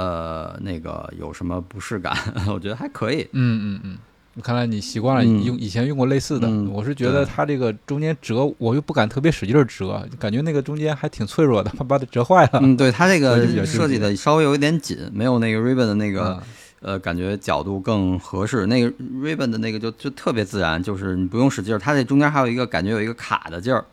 [0.00, 2.16] 呃那个有什么不适感，
[2.52, 3.26] 我觉得还可以。
[3.32, 3.98] 嗯嗯
[4.36, 12.60] 嗯，看来你习惯了嗯用以前用过类似的，嗯我是觉得它这个中间折，我又不敢特别使劲儿折，感觉那个中间还挺脆弱的，怕 把它折坏了。
[12.62, 16.34] 嗯，对它这个设计的稍微有一点紧，没有那个 Ribbon 的那个。
[16.40, 16.42] 嗯
[16.80, 18.66] 呃，感觉角度更合适。
[18.66, 23.84] 那个 Ribbon 的那个就就特别自然，就是你不用使劲儿，它这中间还有一个感觉有一个卡的劲儿。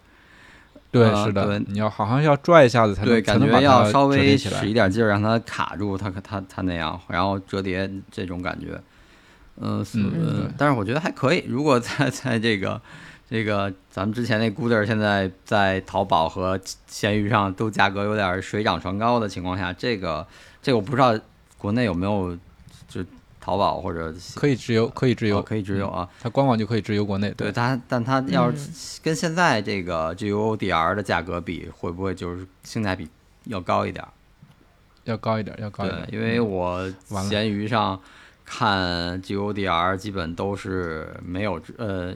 [0.91, 8.80] 对，呃是的对，你要好像要拽一下子才能对，才感觉要稍微使一点劲儿，让它卡住，它它它那样，然后折叠这种感觉。
[9.62, 11.43] 嗯是嗯嗯但是我觉得还可以。
[11.48, 12.82] 如果在在这个
[13.30, 20.26] 这个咱们之前那 Gooder 现在在淘宝和闲鱼上都价格有点水涨船高的情况下，这个
[20.62, 21.17] 这个我不知道
[21.58, 22.39] 国内有没有就
[23.45, 26.10] 淘宝或者可以直邮，可以直邮，哦可以直邮啊。
[26.19, 27.29] 它官网就可以直邮国内。
[27.38, 33.08] 对它，但它要嗯是跟现在这个 GUODR 的价格比，会不会就是性价比
[33.43, 34.10] 要高一点儿？
[35.03, 36.13] 要高一点，要高一对点，。
[36.13, 36.93] 因为嗯我
[37.29, 38.01] 闲鱼上
[38.43, 42.15] 看 GUODR 基本都是没有呃，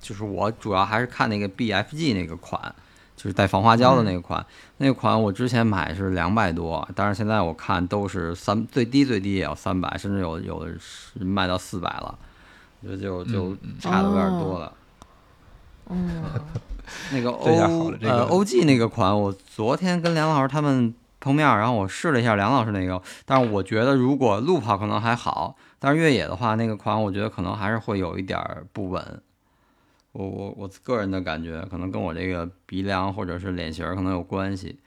[0.00, 2.74] 就是我主要还是看那个 BFG 那个款，
[3.16, 4.44] 就是带防滑胶的那个款。
[4.78, 12.18] 那个款我之前买是两百多，但是现在我看都是三最低最低也要三百，甚至有有的是卖到四百了。
[12.80, 14.72] 我觉得就就嗯嗯差的有点多了。
[15.88, 16.22] 嗯，
[17.12, 29.22] 那个这下好 O 了这个呃 OG 那个款，我昨天跟梁老师他们碰面，然后我试了一下梁老师那个，但是我觉得如果路跑可能还好，但是越野的话，那个款我觉得可能还是会有一点儿不稳。
[30.12, 34.78] 我我我个人的感觉，可能跟我这个鼻梁或者是脸型可能有关系，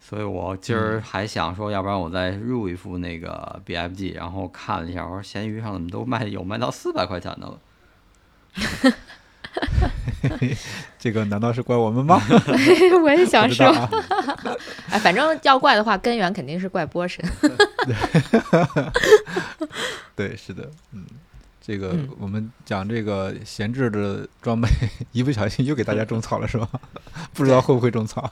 [0.00, 7.60] 所以我今儿还想说，要不然我再入一副那个 BFG，然后看了一下，我说闲鱼上怎么都卖有卖到四百块钱的了。
[10.98, 12.20] 这个难道是怪我们吗？
[13.02, 13.66] 我也想说。
[14.90, 17.24] 哎，反正要怪的话，根源肯定是怪波神。
[20.16, 21.04] 对，是的，嗯，
[21.68, 22.08] 这个嗯。
[22.18, 24.66] 我们讲这个闲置的装备，
[25.12, 26.66] 一不小心又给大家种草了，是吧？
[27.34, 28.28] 不知道会不会种草？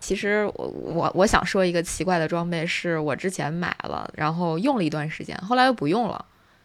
[0.00, 6.22] 其实我我我想说一个奇怪的装备，是我之前买了，然后用了一段时间，后来又不用了，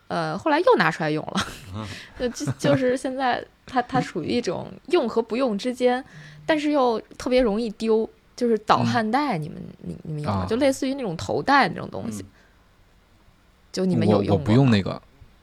[0.08, 1.48] 呃，后来又拿出来用了，
[2.20, 6.04] 就就就是现在它它属于一种用和不用之间，
[6.46, 10.40] 但是又特别容易丢，就是导汗带，你们你你们有吗？
[10.40, 10.46] 啊。
[10.50, 12.26] 就类似于那种头带那种东西，
[13.72, 15.02] 就你们有用我我不用那个，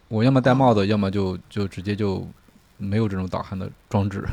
[0.09, 2.27] 我要么戴帽子，要么就就直接就
[2.77, 4.25] 没有这种导航的装置。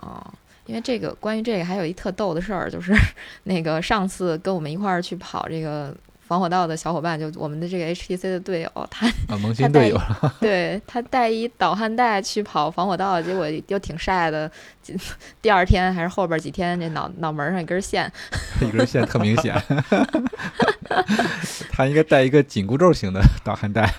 [0.00, 0.24] 哦，
[0.66, 2.94] 因为这个关于这个还有一特逗的事儿，就是
[3.44, 10.00] 那个上次跟我们一块儿去跑这个防火道的小伙伴，就我们的这个 HTC 的队友，他啊， 萌新队友，
[10.40, 14.50] 对他带一导汗带去跑防火道，结果又挺晒的，
[14.82, 14.96] 第
[15.42, 18.10] 第二天还是后边几天，这脑脑门上一根线，
[18.60, 19.54] 一根线特明显。
[21.70, 23.94] 他应该带一个紧箍咒型的导汗带，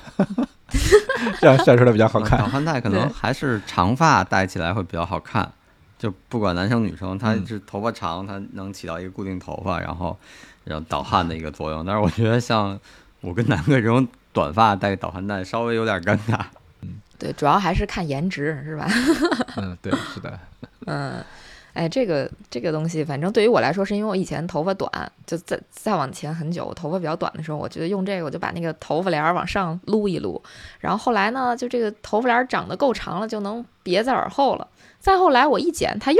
[1.39, 2.49] 这样晒出来比较好导看。
[2.49, 5.51] 汗带可能还是长发戴起来会比较好看，
[5.97, 10.17] 就不管男生女生，它嗯是头发长，它能起到一个固定头发，然后
[10.63, 11.85] 然后导汗的一个作用。
[11.85, 12.79] 但是我觉得像
[13.21, 16.39] 我跟南哥这种短发戴导汗带稍微有点尴尬。
[17.17, 18.87] 对，主要还是看颜值是吧？
[19.57, 20.39] 嗯，对，是的，
[20.85, 21.21] 嗯，
[21.79, 24.91] 哎，这个这个东西，反正对于我来说，是因为我以前头发短，
[25.25, 30.43] 就再再往前很久，我头发比较短的时候，我觉得用这个我就把那个头发帘儿往上撸一撸，
[30.81, 34.67] 然后后来呢，就这个头发帘儿长得够长了，就能别在耳后了。
[34.99, 36.19] 再后来我一剪，它又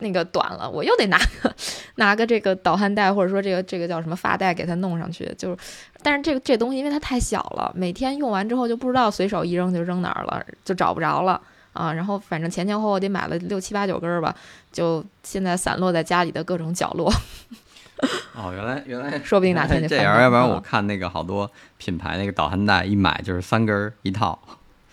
[0.00, 1.50] 那个短了，我又得拿个
[1.94, 5.56] 拿个这个导汗带，或者说这个这个叫什么发带给它弄上去，就是，
[6.02, 11.40] 但是这个这东西因为它太小了，每天用完之后就不知道随手一扔就扔哪儿了，就找不着了。
[11.72, 14.34] 啊，然后反正前前后后得买了六七八九根儿吧，
[14.72, 17.12] 就现在散落在家里的各种角落。
[18.34, 24.38] 哦，原来原来说不定哪天就这样，要不然我嗯看那个好多品牌那个导汗带一买就是三根儿一套。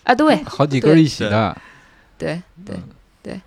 [0.04, 1.58] 啊，对好几根一起的。
[2.18, 2.84] 对对嗯
[3.24, 3.42] 对，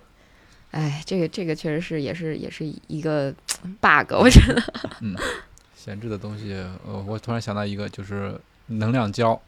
[0.71, 3.33] 哎，这个这个确实是也是也是一个
[3.79, 4.61] bug，我觉得。
[5.01, 5.15] 嗯
[5.75, 6.53] 闲置的东西，
[6.85, 9.39] 呃，我突然想到一个，就是能量胶。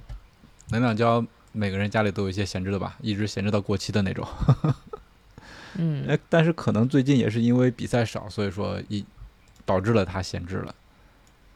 [0.70, 4.28] 能量胶每个人家里都有一些闲置的吧，一直闲置到过期的那种。
[5.80, 9.04] 嗯哎，但是可能最近也是因为比赛少，所以说一
[9.66, 10.76] 导致了它闲置了。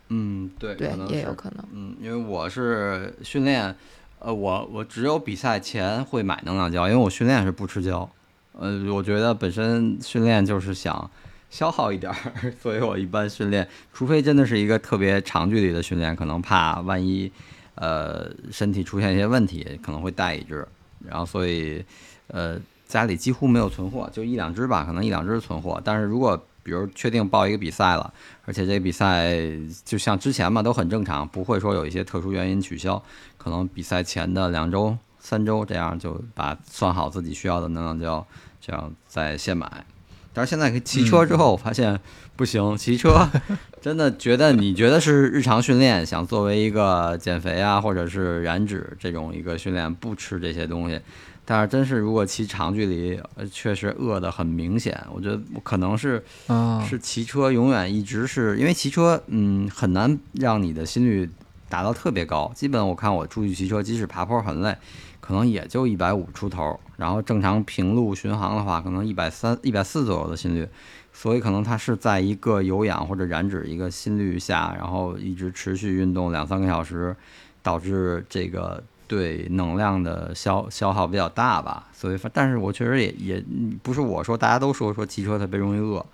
[0.09, 1.65] 嗯，对，对可能，也有可能。
[1.73, 3.75] 嗯，因为我是训练，
[4.19, 8.09] 呃，我我只有比赛前会买能量胶，因为我训练是不吃胶。
[8.53, 11.11] 呃，我觉得本身训练就是想
[11.51, 17.31] 消耗一点儿， 所以我一般训练，除非真的是一个特别长距离的训练，可能怕万一
[17.77, 20.67] 呃身体出现一些问题，可能会带一只。
[21.07, 21.83] 然后所以
[22.27, 25.81] 呃家里几乎没有存货，就一两只吧，可能一两只存货。
[25.83, 28.13] 但是如果比如确定报一个比赛了，
[28.45, 29.37] 而且这个比赛
[29.85, 33.01] 就像之前嘛都很正常，不会说有一些特殊原因取消，
[33.37, 38.27] 可能比赛前的两周、三周这样就把算好自己需要的能量胶，
[38.59, 39.85] 这样再现买。
[40.37, 41.99] 但是现在骑车之后，我发现
[42.35, 43.27] 不行，骑车
[43.81, 51.01] 真的觉得你觉得是日常训练，想作为一个减肥啊或者是燃脂这种一个训练，不吃这些东西，
[51.43, 54.95] 但是真是如果骑长距离，呃，确实饿得很明显。
[55.11, 61.27] 我觉得可能是啊，是骑车永远一直是因为骑车，嗯，很难让你的心率
[61.67, 62.51] 达到特别高。
[62.53, 64.77] 基本我看我出去骑车，即使爬坡很累，
[65.27, 66.79] 可能也就一百五出头。
[66.95, 70.65] 然后正常平路巡航的话，可能一百三、一百四左右的心率。
[71.11, 77.15] 所以可能它是在一个有氧或者燃脂一个心率下，然后一直持续运动两三个小时，
[77.61, 81.87] 导致这个对能量的消消耗比较大吧。
[81.91, 83.43] 所以，但是我确实也也
[83.81, 86.05] 不是我说，大家都说说骑车特别容易饿。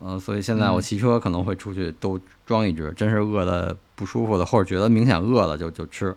[0.00, 6.16] 嗯，所以现在我骑车可能会出去都装一只，真是饿的不舒服的，或者觉得明显饿了就就吃。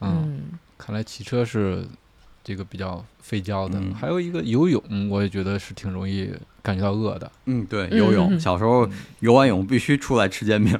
[0.00, 1.84] 嗯，嗯，看来骑车是
[2.42, 3.78] 这个比较费胶的。
[3.78, 6.32] 嗯还有一个游泳，我也觉得是挺容易
[6.62, 8.88] 感觉到饿的，嗯，对，嗯游泳，嗯小时候
[9.20, 10.78] 游完泳必须出来吃煎饼。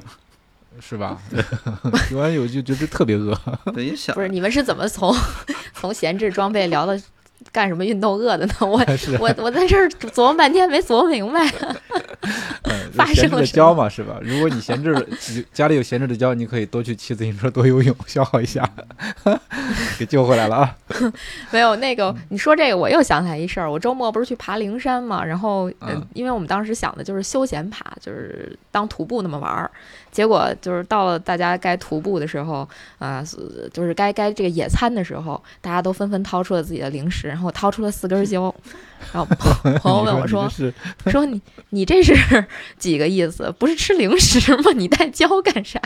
[0.79, 1.21] 是吧？
[2.11, 3.37] 游完泳就觉得特别饿。
[3.65, 5.13] 等一下不是，你们是怎么从
[5.75, 6.93] 从闲置装备聊到
[7.51, 8.53] 干什么运动饿的呢？
[8.61, 8.81] 我
[9.19, 11.45] 我我在这儿琢磨半天没琢磨明白。
[12.63, 14.17] 嗯，发有闲置的生了什胶嘛，是吧？
[14.21, 18.69] 如果你闲置了有家里有闲置的胶，你可以多去骑自行车，多游泳，消耗一下，
[19.97, 20.75] 给救回来了啊！
[21.51, 23.71] 没有那个，你说这个，我又想起来一事儿。
[23.71, 29.69] 我周末不是去爬灵山嘛，然后，呃嗯，因为我们当时想的就是休闲爬，就是当徒步那么玩儿。
[30.11, 32.67] 结果就是到了大家该徒步的时候，
[32.99, 33.37] 啊、是
[33.71, 38.53] 就是该该这个野餐的时候，大家都纷纷掏出了自己的零食，然后我掏出了四根胶。
[39.11, 40.47] 然后朋朋友问我说
[41.07, 42.13] 说你你这是
[42.81, 43.53] 几个意思？
[43.57, 44.71] 不是吃零食吗？
[44.75, 45.79] 你带胶干啥？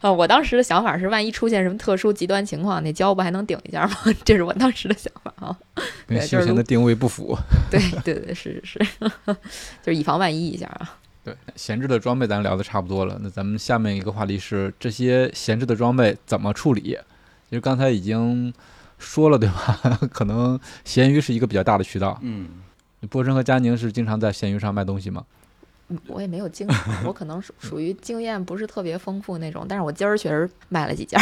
[0.00, 3.96] 啊， 我当时的想法是，万一出现什么特殊极端情况，那胶不还能顶一下吗？
[4.24, 5.56] 这是我当时的想法啊。
[6.06, 7.36] 跟休闲的定位不符。
[7.70, 9.00] 对对对，是是是，
[9.82, 10.98] 就是以防万一一下啊。
[11.24, 16.98] 对，闲置的装备咱聊的差不多了，那咱们下面一个话题是这些闲置的装备怎么处理？
[17.48, 18.52] 其实刚才已经
[18.98, 19.98] 说了，对吧？
[20.12, 22.18] 可能闲鱼是一个比较大的渠道。
[22.22, 22.48] 嗯，
[23.10, 25.24] 波神和佳宁是经常在闲鱼上卖东西吗？
[25.88, 31.20] 嗯我也没有经验，我可能属属于经验不是特别丰富那种，但是我今儿确实卖了几件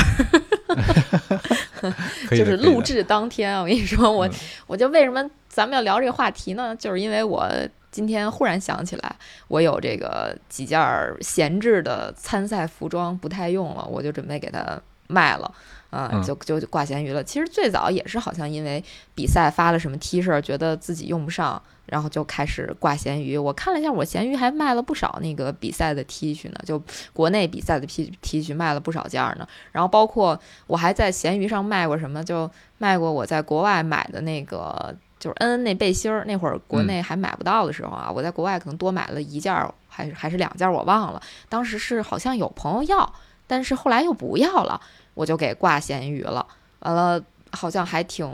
[2.30, 4.32] 就是录制当天啊，我跟你说，我嗯
[4.68, 6.76] 我就为什么咱们要聊这个话题呢？
[6.76, 7.50] 就是因为我
[7.90, 9.16] 今天忽然想起来，
[9.48, 15.52] 我有这个几件儿闲置的参赛服装不太用了，我就准备给它卖了。
[15.90, 17.22] 啊、嗯就就就挂咸鱼了。
[17.22, 18.82] 其实最早也是好像因为
[19.14, 23.36] 比赛发了什么 T 恤，觉得自己用不上，然后就开始挂咸鱼。
[23.36, 29.46] 我看了一下，我咸鱼还卖了不少那个比赛的 T 恤呢，就国内比赛的 T T 恤卖了不少件儿呢。
[29.72, 34.94] 然后包括我还在闲鱼上卖过什么，就卖过我在国外买的那个。
[35.20, 41.20] 就是恩恩那背心儿，那会儿国内还买不到的时候啊，我在国外可能多买了一件儿，还是还是两件儿，我忘了。
[41.46, 43.14] 当时是好像有朋友要，
[43.46, 44.80] 但是后来又不要了，
[45.14, 46.46] 我就给挂咸鱼了。
[46.80, 48.26] 完了，好像还挺，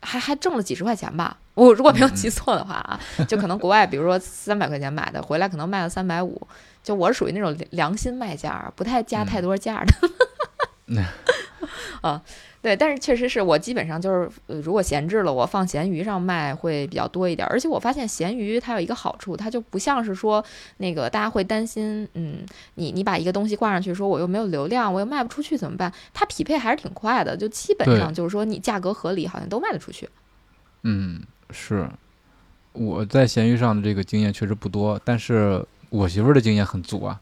[0.00, 1.36] 还还挣了几十块钱吧。
[1.54, 6.40] 我如果没有记错的话啊，就可能国外比如说三百块钱买的，回来可能卖了三百五。
[6.82, 10.10] 就我是属于那种良心卖价儿，不太加太多价的。
[10.86, 11.04] 嗯
[12.02, 12.20] 啊，
[12.62, 17.46] 对，但是确实是我基本上就是，呃，如果闲置了，我放闲鱼上卖会比较多一点。
[17.48, 20.42] 而且我发现闲鱼它有一个好处，它就不像是说
[20.76, 22.46] 那个大家会担心，嗯，
[22.76, 25.92] 你你把一个东西挂上去，说我又没有流量，我又卖不出去怎么办？
[26.14, 30.08] 它匹配还是挺快的，就基本上就是说你价格合理，好像都卖得出去。
[30.84, 31.20] 嗯，
[31.50, 31.88] 是
[32.72, 37.20] 我在闲鱼上的这个经验确实不多，但是我媳妇儿的经验很足啊。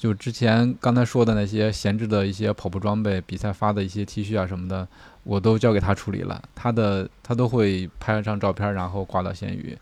[0.00, 4.88] 就之前刚才说的那些闲置的一些跑步装备、比赛发的一些 T 恤啊什么的，
[5.24, 9.76] 我都交给他处理了，他的他都会拍张照片，然后挂到闲鱼。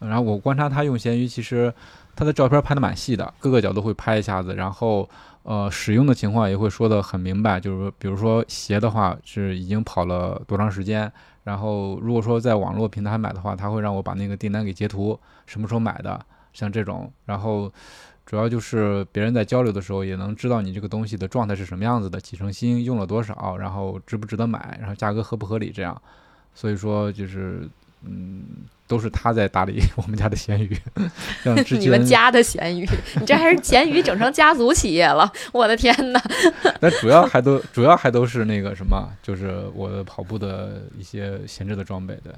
[0.00, 1.72] 然后我观察他用闲鱼，其实
[2.14, 5.08] 他的照片拍的蛮细的，各个角度会拍一下子，然后
[5.44, 11.10] 呃使用的情况也会说的很明白，就是比如说鞋的话是已经跑了多长时间，
[11.44, 16.20] 然后如果说在网络平台买的话，他会让我把那个订单给截图，什么时候买的，
[16.52, 17.72] 像这种，然后
[18.26, 26.00] 主要就是别人在交流的时候也能知道你这个东西的状态是什么样子的，几成新，用了多少，然后值不值得买，然后价格合不合理这样，
[26.54, 27.68] 所以说就是
[28.02, 28.44] 嗯，
[28.86, 30.76] 都是他在打理我们家的咸鱼，
[31.42, 32.88] 像 你们，家的咸鱼，
[33.20, 36.20] 你这还是咸鱼整成家族企业了，我的天呐！
[36.80, 42.32] 那主要还都主要还都是那个什么，就是我的跑步的一些闲置的装备，对。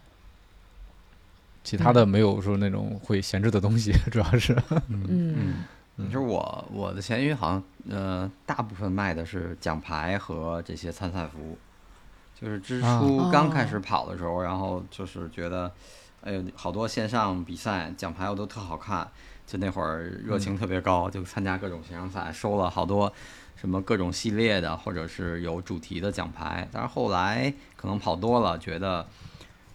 [1.65, 4.57] 其他的没有说那种会闲置的东西， 主要是，
[4.89, 5.65] 嗯
[5.99, 11.57] 你说我我的闲鱼好像呃大部分卖的是奖牌和这些参赛服，
[12.39, 13.01] 就是之啊。
[13.01, 15.73] 初刚开哦始跑的时候，然后就是觉得，
[16.23, 19.09] 哎呦好多线上比赛奖牌我都特好看，
[19.47, 23.11] 就那会儿热情特别高，就参加各种线上赛，收了好多
[23.57, 26.69] 什么各种系列的或者是有主题的奖牌。
[26.71, 29.07] 但是后来可能跑多了，觉得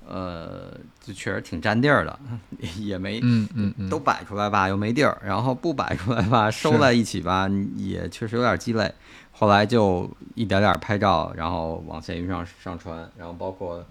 [0.08, 2.20] 呃，就确实挺占地儿的，
[2.80, 8.94] 也没嗯嗯嗯，都摆出来吧，又没地儿，然后不摆出来吧，收在一起吧，也确实有点鸡肋。
[9.32, 13.84] 后来就一点点拍照，然后往闲鱼上上传，然后包括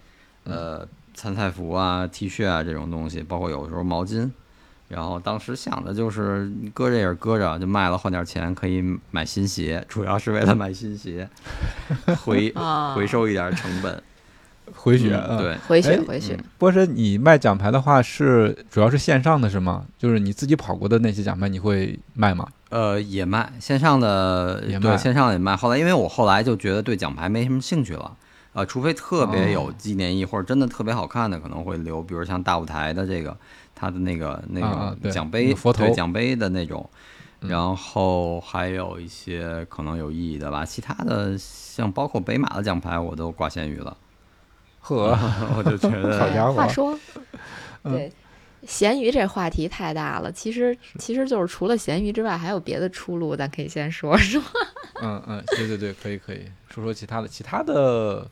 [0.45, 4.31] 呃参赛服啊、T 恤啊这种东西，包括有时候毛巾。
[4.89, 8.83] 然后当时想的就是搁着也是搁着，就卖了换点钱可以
[9.13, 11.29] 买新鞋，主要是为了买新鞋，
[12.25, 14.03] 回啊 回收一点成本。
[14.75, 16.39] 回血，对，回血哎回血。
[16.59, 19.85] 波神，你卖奖牌的话是主要是线上的是吗？
[19.99, 22.47] 就是你自己跑过的那些奖牌，你会卖吗？
[22.71, 25.57] 呃，也卖线上的，也卖对线上也卖。
[25.57, 28.17] 后来因为我后来就觉得对奖牌没什么兴趣了，
[28.53, 32.03] 呃，除非特别有哦纪念意义、或者真的特别好看的，可能会留。
[32.03, 33.37] 比如像大舞台的这个，
[33.75, 36.89] 它的那个那个奖杯，个佛头对奖杯的那种。
[36.93, 36.99] 嗯
[37.49, 43.97] 然后还有一些可能有意义的吧，其他的像包括北马的奖牌，我都挂咸鱼了。
[44.81, 45.17] 呵，
[45.57, 46.99] 我就觉得，好家伙话说，
[47.85, 48.13] 嗯对，
[48.67, 50.33] 咸鱼这话题太大了。
[50.33, 54.43] 其实其实就是除了咸鱼之外，还有别的出路，咱可以先说说。
[55.03, 58.29] 嗯嗯，对对对，可以可以说说其他的，其他的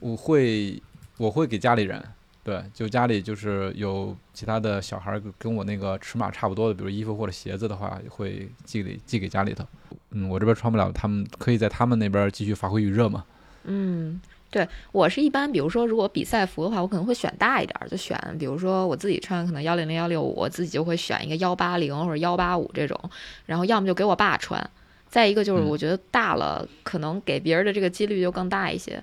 [0.00, 0.82] 我会
[1.16, 2.02] 我会给家里人，
[2.42, 9.64] 对，就家里就是有其他的小孩跟我那个尺码差不多的，比如衣服或者鞋子的话，会寄给寄给家里头。
[10.10, 13.24] 嗯，我这边穿不了，他们可以在他们那边继续发挥余热嘛。
[13.64, 14.20] 嗯，
[14.52, 23.00] 对我是一般，比如说如果比赛服的话，我可能会选大一点儿，就选比如说我自己穿可能幺零零幺六五，我自己就会选一个幺八零或者幺八五这种，
[23.46, 24.70] 然后要么就给我爸穿。
[25.08, 29.02] 再一个就是嗯我觉得大了，可能给别人的这个几率就更大一些。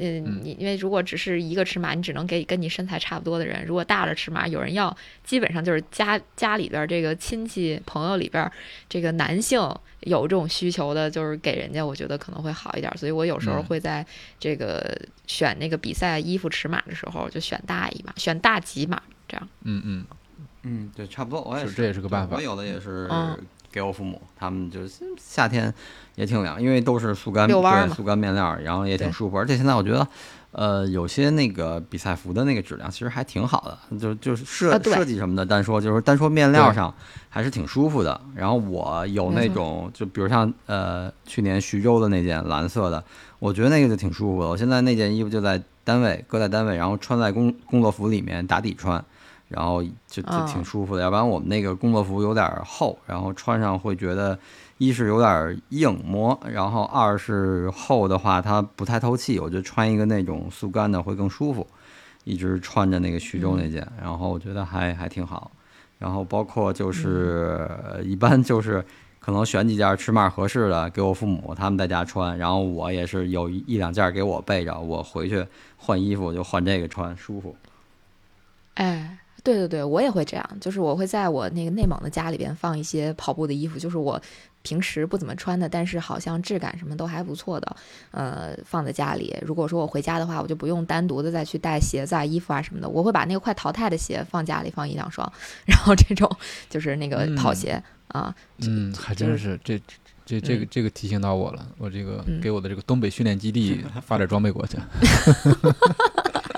[0.00, 3.64] 嗯嗯，你因为如果只是一个尺码，你只能给跟你身材差不多的人。
[3.66, 8.50] 如果大的尺码有人要，基本上就是家家里边儿这个亲戚朋友里边儿，
[8.88, 9.60] 这个男性
[10.00, 12.96] 有这种需求的，就是给人家，我觉得可能会好一点儿。
[12.96, 14.04] 所以我有时候嗯会在
[14.38, 19.48] 这个选那个比赛衣服尺码的时候，就选大一码，选大几码这样。
[19.64, 20.04] 嗯嗯，
[20.62, 23.38] 嗯，对，差不多，我也是，这也是个办法我有的也是嗯
[23.72, 25.72] 给我父母，他们就是夏天
[26.16, 29.38] 也挺凉，因为都是速干，对，速干面料，然后也挺舒服。
[29.38, 30.06] 而且现在我觉得，
[30.52, 33.60] 呃，有些那个比赛服的那个质量其实还挺好
[33.90, 36.92] 的，就就是设、啊设计什么的，单说就是单说面料上
[37.28, 38.20] 还是挺舒服的。
[38.34, 43.02] 然后我有那种，就比如像呃去年徐州的那件蓝色的，
[43.38, 44.48] 我觉得那个就挺舒服的。
[44.48, 49.04] 我现在那件衣服就在单位搁在单位，然后穿在工工作服里面打底穿。
[49.50, 54.38] 然后就就哦挺舒服的，要不然我们那个工作服有点厚，然后穿上会觉得
[54.78, 61.66] 一是有点硬磨，然后二是厚的话它不太透气，我觉得穿一个那种速干的会更舒服。
[62.24, 65.50] 一直穿着那个徐州那件，然后我觉得还还挺好。
[65.98, 68.84] 然后包括就是、呃一般就是
[69.18, 75.46] 可能选几件尺码合适的给我父母，他们在家穿，然后我也是有一一两件给我备着，我回去
[75.78, 77.56] 换衣服就换这个穿，舒服。
[78.74, 84.20] 哎，对对对，我也会这样，就是我会在我那个内蒙的家里边放一些跑步的衣服，就是我
[84.62, 87.76] 平时不怎么穿的，但是好像质感什么都还不错的，
[88.10, 89.34] 呃，放在家里。
[89.40, 95.30] 如果说我回家的话，我就不用单独的再去带鞋子啊、衣服啊什么的，我会把那个快淘汰的鞋放家里放一两双，
[95.64, 96.30] 然后这种
[96.68, 99.80] 就是那个跑鞋、啊，嗯，还真是这
[100.26, 104.76] 这这个这个提醒到我了，我这个嗯给我的这个东北训练基地 发点装备过去，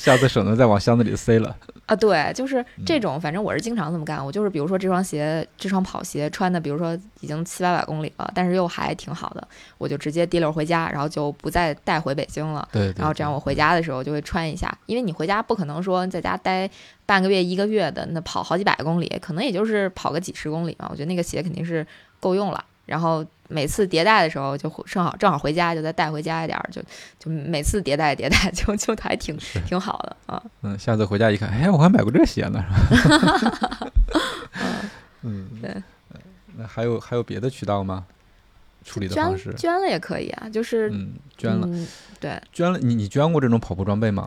[0.00, 1.54] 下次省得再往箱子里塞了。
[1.84, 4.24] 啊，对，就是这种，反正我是经常这么干。
[4.24, 9.46] 我就是比如说这双鞋，这双跑鞋穿的，比如说已经七八百公里了，但是又还挺好的，
[9.76, 12.66] 我就直接提溜回家，然后就不再带回北京了。
[12.72, 16.70] 对，对然后这样我回家的时候就会穿一下，因为你回家不可能说在家待
[17.04, 20.88] 半个月、一个月的，那跑好几百公里，可能也就是跑个几十公里嘛。
[20.90, 21.86] 我觉得那个鞋肯定是
[22.20, 22.64] 够用了。
[22.86, 26.80] 然后每次迭代的时候就回正好正好回家就再带回家一点儿，就
[27.18, 29.36] 就每次迭代迭代 就就还挺
[29.66, 30.42] 挺好的啊。
[30.62, 33.92] 嗯，下次回家一看，哎，我还买过这鞋呢，是吧？
[35.22, 36.20] 嗯，对呃。
[36.56, 38.04] 那还有还有别的渠道吗？
[38.82, 39.56] 处理的方式捐？
[39.58, 41.86] 捐了也可以啊，就是嗯，捐了，嗯，
[42.18, 42.78] 对，捐了。
[42.78, 44.26] 你你捐过这种跑步装备吗？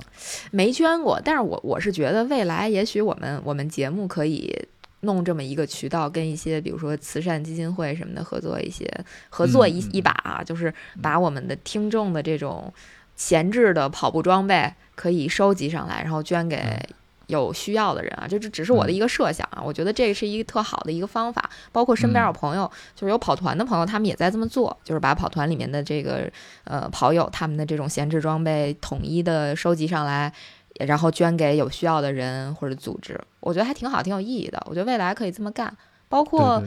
[0.52, 4.56] 没捐过，但是我我是觉得未来也许我们我们节目可以
[5.04, 8.86] 弄这么一个渠道，跟一些比如说慈善基金会什么的合作一些
[9.30, 12.74] 合作一、一把啊，就是把我们的听众的这种
[13.16, 16.58] 闲置的跑步装备可以收集上来，然后捐给。
[16.58, 16.96] 嗯
[17.28, 21.50] 有需要的人啊，这这只是我的一个设想啊，我觉得这是一个特好的一个方法。
[21.72, 26.30] 包括身边嗯有朋友，就是有跑团的朋友，他们也在这么做，就是把跑团里面的这个
[26.66, 30.32] 呃跑友他们的这种闲置装备统一的收集上来，
[30.80, 34.62] 然后捐给有需要的人或者组织，我觉得还挺好，挺有意义的。
[34.68, 35.76] 我觉得未来可以这么干。
[36.10, 36.62] 包括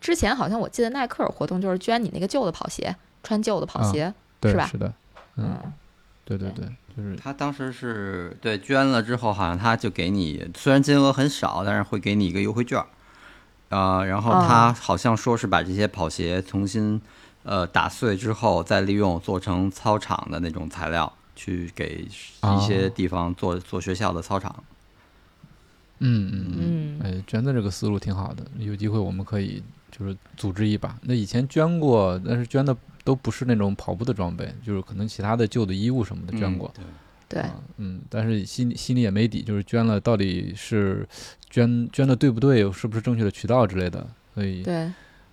[0.00, 4.92] 之前好像我记得耐克有活动，就是捐你那个旧的跑鞋，穿旧的跑鞋，对是吧是的，
[5.36, 5.72] 嗯，嗯，
[6.24, 12.86] 对对对，就是他当时是对捐了之后，好像他就给你，虽然金额很少，但是会给你一个优惠券儿，
[13.76, 17.00] 啊，然后他好像说是把这些跑鞋重新
[17.42, 21.10] 呃打碎之后再利用，做成操场的那种材料，
[21.40, 24.62] 去给一些地方做做学校的操场。
[26.00, 30.98] 嗯嗯嗯哎，捐的这个思路挺好的，有机会我们可以就是组织一把。
[31.02, 36.70] 那以前捐过，但是捐的都不是那种跑步的装备，就是可能其他的旧的衣物什么的捐过。
[36.78, 36.84] 嗯
[37.30, 41.08] 对，啊嗯，但是心心里也没底，就是捐了到底是
[41.48, 44.04] 捐捐的对不对，是不是正确的渠道之类的。
[44.34, 44.90] 所以，对，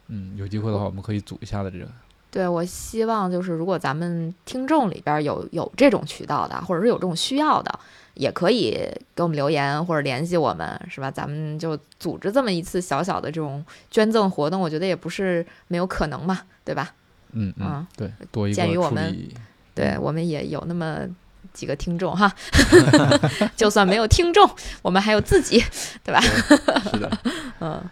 [0.08, 1.89] 嗯，有机会的话，我们可以组一下的这个。
[2.38, 7.79] 对，我希望就是如果咱们听众里边儿有有这种渠道的，或者是有这种需要的，
[8.13, 8.73] 也可以
[9.15, 11.09] 给我们留言或者联系我们，是吧？
[11.09, 16.93] 咱们就组织这么一次小小的这种捐赠活动，我觉得也不是没有可能嘛，对吧？
[17.31, 19.27] 嗯嗯嗯，对，多一个鉴于我们。
[19.73, 20.99] 对我们也有那么
[21.53, 22.31] 几个听众哈，
[23.57, 24.47] 就算没有听众，
[24.83, 25.63] 我们还有自己，
[26.03, 26.21] 对吧？
[26.21, 27.17] 是的，
[27.61, 27.83] 嗯，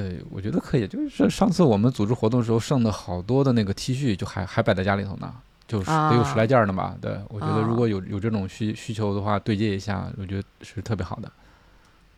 [0.00, 0.86] 对，我觉得可以。
[0.86, 5.34] 就是上次我们组织活动的时候，剩的好多的那个 T 恤，就还还摆在家里头呢，
[5.68, 6.96] 就是得有十来件儿呢吧。
[7.00, 11.30] 对，我觉得如果有有这种需需求的话，对接一下，我觉得是特别好的。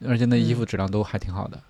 [0.07, 1.61] 而且那衣服质量都还挺好的，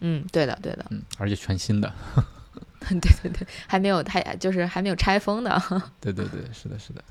[0.00, 1.92] 嗯，对的，对的，嗯，而且全新的。
[2.88, 5.58] 对对对，还没有太就是还没有拆封呢。
[6.00, 7.02] 对对对，是的，是的。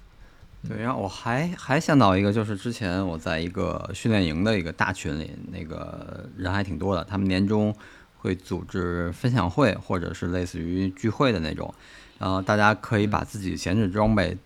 [0.67, 7.73] 对，然后我还还想到一个，就是之前我在一个训练营的一个大群里，那个人还挺多的，他们年终
[8.21, 11.73] 会组织分享会，或者是类似于聚会的那种，
[12.19, 14.37] 然后大家可以把自己闲置装备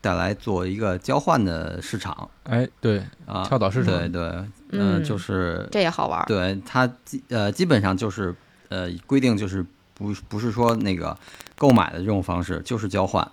[0.00, 6.26] 带来做一个交换的市场哎，对，啊，跳蚤市场对对，嗯就是这也好玩儿。
[6.26, 8.34] 对它基呃基本上就是
[8.68, 9.64] 呃规定就是
[9.94, 11.16] 不不是说那个
[11.56, 13.30] 购买的这种方式，就是交换。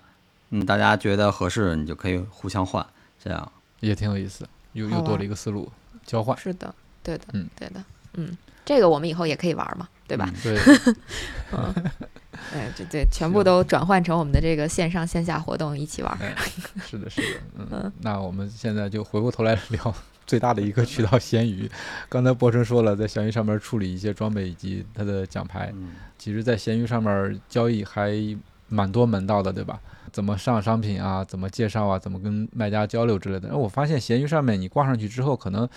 [0.51, 2.85] 嗯，大家觉得合适，你就可以互相换，
[3.21, 3.51] 这样。
[3.79, 5.69] 也挺有意思，又又多了一个思路，
[6.05, 6.73] 交换，是的，
[7.03, 7.83] 对的，嗯对的，
[8.13, 8.37] 嗯，
[8.67, 10.29] 这个我们以后也可以玩嘛，对吧？
[10.43, 10.59] 对，
[11.55, 11.73] 嗯，
[12.53, 16.17] 哎，对对，全部都转换成我们的这个线上线下活动一起玩儿。
[16.21, 16.35] 哎，
[16.85, 17.39] 是的，是的，
[17.71, 19.95] 嗯，那我们现在就回过头来聊
[20.25, 21.71] 最大的一个渠道闲鱼。
[22.09, 28.11] 刚才博成说了，在闲鱼上面处理一些装备以及它的奖牌，嗯其实，在闲鱼上面交易还
[28.67, 29.79] 蛮多门道的，对吧？
[30.11, 33.47] 怎么上商品啊，怎么介绍啊，怎么跟卖家交流之类的。
[33.47, 35.67] 然后我发现闲鱼上面你挂上去之后，可能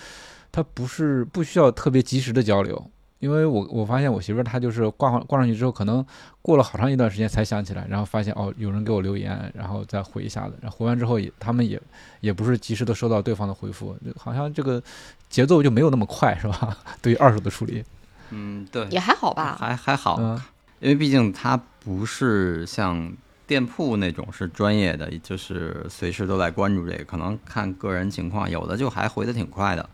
[0.51, 6.05] 它不是不需要特别及时的交流，因为我我发现我媳妇儿她就是挂上挂上去之后，可能
[6.41, 11.81] 过了好长一段时间才想起来，然后发现哦有人给我留言，然后再回一下子，然后回完之后也他们也
[12.19, 14.81] 也不是及时的收到对方的回复，好像这个
[15.29, 16.77] 节奏就没有那么快，是吧？
[17.01, 17.83] 对于二手的处理，
[18.31, 20.41] 嗯，对，也还好吧，还还好，嗯。
[20.79, 23.13] 因为毕竟它不是像
[23.45, 29.87] 店铺那种是专业的，就是随时都在关注这个，可能看个人情况，有的就还回的挺快的，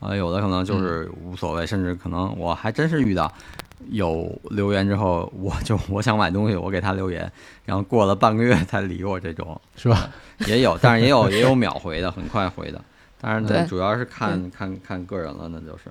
[0.00, 3.32] 啊、有的可能就是无所谓，甚至可能我还真是遇到
[3.90, 7.30] 有留言之后，我就我想买东西，我给他留言，
[7.64, 10.10] 然后过了半个月才理我这种，是吧？
[10.46, 12.80] 也有，但是也有也有秒回的，很快回的，
[13.20, 15.84] 当然对主要是看看看个人了，那就是。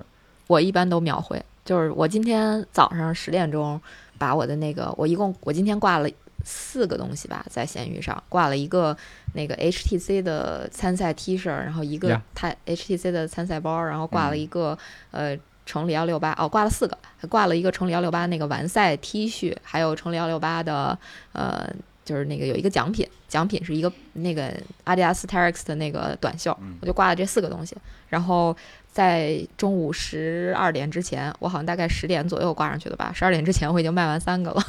[0.46, 1.42] 我一般都秒回。
[1.64, 3.78] 就是我今天早上十点钟
[4.16, 6.08] 把我的那个，我一共我今天挂了
[6.44, 8.96] 四个东西吧，在闲鱼上挂了一个
[9.34, 12.20] 那个 HTC 的参赛 T 恤，然后一个
[12.66, 14.78] HTC 的参赛包，然后挂了嗯一个、
[15.10, 15.36] 呃
[15.66, 20.98] 城里幺六八哦，挂了四个，还挂了一个城里幺六八那个完赛 T 恤，还有城里幺六八的
[21.32, 21.68] 呃。
[22.04, 24.50] 就是那个有一个奖品，奖品是一个那个
[24.84, 27.76] 阿迪达斯 Terex 的那个短袖，嗯我就挂了这四个东西。
[28.08, 28.56] 然后
[28.90, 33.12] 在中午十二点之前，我好像大概十点左右挂上去的吧。
[33.14, 34.62] 十二点之前我已经卖完三个了。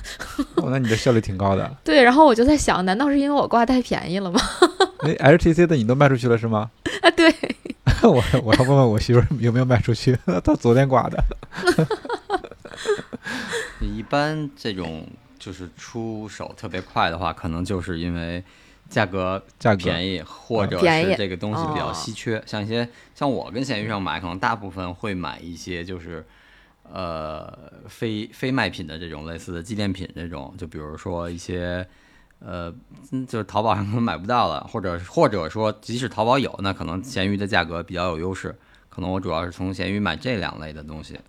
[0.56, 1.70] 哦，那你的效率挺高的。
[1.84, 4.40] 对，然后我就在想，难道是因为我挂太便宜了吗？
[5.02, 6.70] 那，HTC 的你都卖出去了是吗？
[7.02, 7.34] 啊，对，
[8.04, 11.24] 我我要问问我媳妇有没有卖出去，她昨天挂的。
[13.82, 15.08] 一般这种
[15.40, 18.44] 就是出手特别快的话，可能就是因为
[18.90, 22.42] 价格价格便宜，或者是这个东西比较哦稀缺。
[22.46, 26.26] 像一些像我跟闲鱼上买，可能大部分会买一些就是
[26.92, 31.88] 呃非非卖品的这种类似的纪念品这种，就比如说一些。
[32.42, 32.74] 呃，
[33.12, 38.58] 嗯就是淘宝上可能买不到了，或者或者说，即使淘宝有，那可能闲鱼的价格比较有优势。
[38.88, 41.20] 可能我主要是从闲鱼买这两类的东西。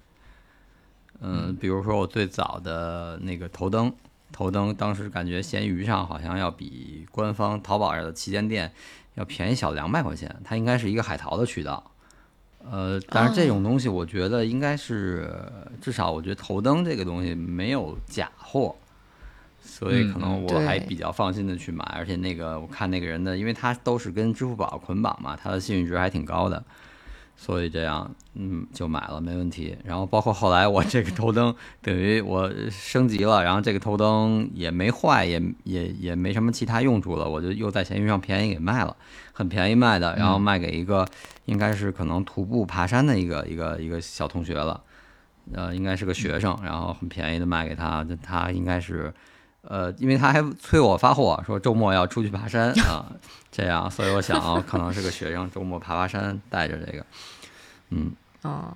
[1.21, 3.93] 嗯，比如说我最早的那个头灯，
[4.33, 8.73] 头灯，当时感觉闲鱼上好像要比官方淘宝上的旗舰店
[9.15, 11.83] 要便宜小两百块钱，它应该是一个海淘的渠道。
[12.71, 15.35] 呃，但是这种东西，我觉得应该是
[15.81, 18.77] 至少，我觉得头灯这个东西没有假货，
[19.63, 21.83] 所以可能我还比较放心的去买。
[21.97, 26.63] 而且那个我看那个人的，因为他都是跟支付宝捆绑嘛，他的信誉值还挺高的，
[27.43, 29.75] 所以这样嗯就买了没问题。
[29.83, 38.95] 然后包括后来我这个头灯等于我升级了，然后这个头灯也没坏，也也也没什么其他用处了，我就又在闲鱼上便宜给卖了，
[39.33, 41.07] 很便宜卖的，然后卖给一个。
[41.47, 44.81] 应该是可能徒步爬山的一个一个一个小同学了，
[45.53, 49.13] 呃，应该是个学生，然后很便宜的卖给他，他应该是，
[49.63, 53.13] 呃，因为他还催我发货，说周末要出去爬山 啊，
[53.53, 57.05] 这样，所以我想啊， 可能是个学生，周末爬爬山带着这个，
[57.91, 58.75] 嗯，哦，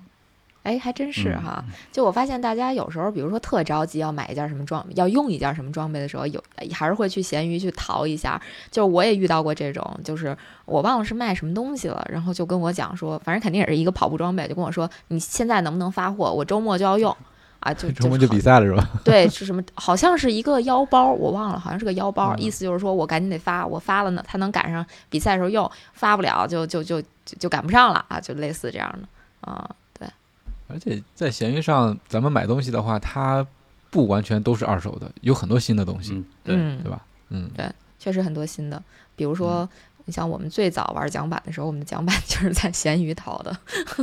[0.61, 1.65] 哎，还真是嗯哈。
[1.91, 8.39] 就我发现大家有时候，比如说特着急要买一件什么装，要用一件什么装备的时候，有还是会去闲鱼去淘一下。
[8.69, 17.15] 就是我也遇到过这种，就是我忘了是卖什么东西了，然后就跟我讲说，反正肯定也是一个跑步装备，就跟我说你现在能不能发货，我周末就要用。
[17.65, 18.87] 啊，就周 末就比赛了是吧？
[19.03, 19.61] 对，是什么？
[19.73, 22.33] 好像是一个腰包，我忘了，好像是个腰包。
[22.35, 29.67] 嗯意思就是说我赶紧得发，我发了呢，他能赶上比赛的时候用，发不了就就就就就赶不上了啊，就类似这样的啊。
[29.97, 30.07] 对，
[30.67, 33.45] 而且在闲鱼上，咱们买东西的话，它
[33.89, 37.01] 不完全都是二手的，有很多新的东西，嗯，对，嗯，对吧？
[37.29, 38.81] 嗯，对确实很多新的，
[39.15, 39.67] 比如说，
[40.05, 43.49] 你像我们最早玩桨板的时候，我们的桨板 就是在闲鱼淘的。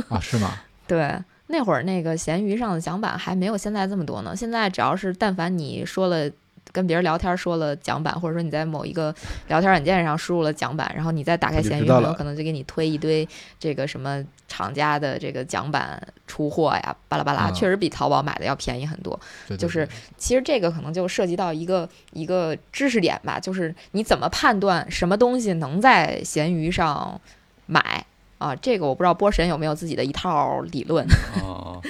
[0.09, 0.51] 啊，是吗？
[0.85, 4.35] 对，那会儿那个闲鱼上的奖板还没有现在这么多呢。
[4.35, 6.29] 现在只要是但凡你说了。
[6.71, 9.13] 跟别人聊天说了奖板，或者说你在某一个
[9.47, 11.85] 聊天软件上输入了奖板，然后你再打开闲鱼，
[12.17, 13.27] 可能就给你推一堆
[13.59, 19.19] 这个什么厂家的这个奖板出货呀，巴拉巴拉，啊确实比淘宝买的要便宜很多。
[19.47, 19.87] 对对就是
[20.17, 27.19] 其实这个可能就涉及到一个一个知识点吧，就是你怎么判断什么东西能在闲鱼上
[27.67, 28.03] 买
[28.43, 28.55] 啊？
[28.57, 31.07] 这个我不知道波神有没有自己的一套理论。
[31.41, 31.81] 哦，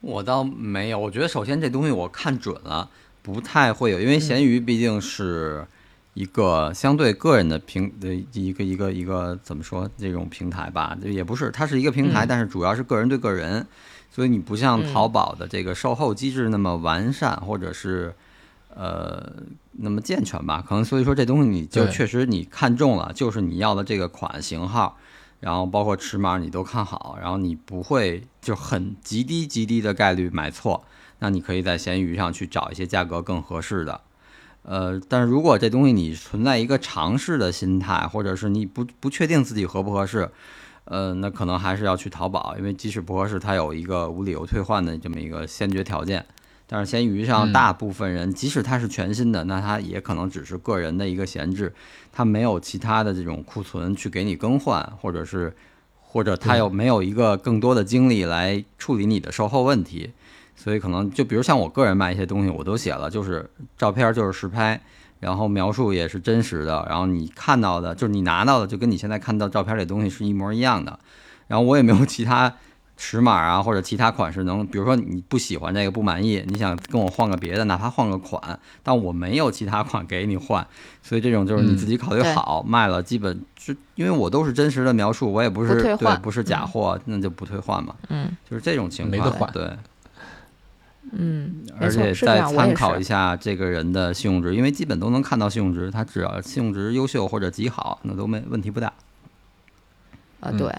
[0.00, 2.90] 我倒没有，我觉得首先这东西我看准了，
[3.22, 5.64] 不太会有，因为闲鱼毕竟是
[6.14, 13.64] 一个相对个人的平的一个一个一个怎么说这种平台吧，也不是，它是一个平台，嗯但是主要是个人对个人，
[14.10, 18.12] 所以你不像嗯淘宝的这个售后机制那么完善，或者是
[18.74, 19.32] 呃
[19.72, 24.98] 那么健全吧，可能所以说这东西你就确实你看中了，就是你要的这个款型号。
[25.42, 30.84] 然后包括尺码你都看好，然后你不会就很极低极低的概率买错，
[31.18, 34.00] 那你可以在闲鱼上去找一些价格更合适的。
[34.62, 40.30] 呃，但是如果这东西你存在一个尝试的心态，或者是你不不确定自己合不合适，
[40.84, 46.24] 呃，那可能还是要去淘宝，因为即使不合适，它有一个无理由退换的这么一个先决条件。
[46.72, 51.70] 但是闲鱼上嗯大部分人，即使它是全新的，那它也可能只是个人的一个闲置，
[52.10, 55.54] 它没有其他的这种库存去给你更换，或者是
[56.00, 60.12] 或者它对又没有一个更多的精力来处理你的售后问题，
[60.56, 64.80] 所以可能就比如像我个人卖一些东西，我都写了，就是照片就是实拍，
[65.20, 70.98] 然后描述也是真实的，然后你看到的，就是你拿到的，就跟你现在看到照片里东西是一模一样的，
[71.48, 72.54] 然后我也没有其他。
[72.96, 80.66] 尺码啊，或者其他款式能，比如说你不喜欢这个不满意，你想跟我换个别的，哪怕换个款，但我没有其他款给你换，
[81.02, 89.76] 所以这种就是你自己考虑好，卖了基本就因为我都是真实的描述，我也不是不对不是假货，那就不退换嘛，嗯就是这种情况没得换对，
[91.10, 93.02] 嗯，而且再参考一。
[93.02, 98.86] 下这个人的信用值，因为基本都能看到信用值，他只要信用值优秀或者极好，那都没问题不大。
[100.38, 100.72] 啊，嗯对。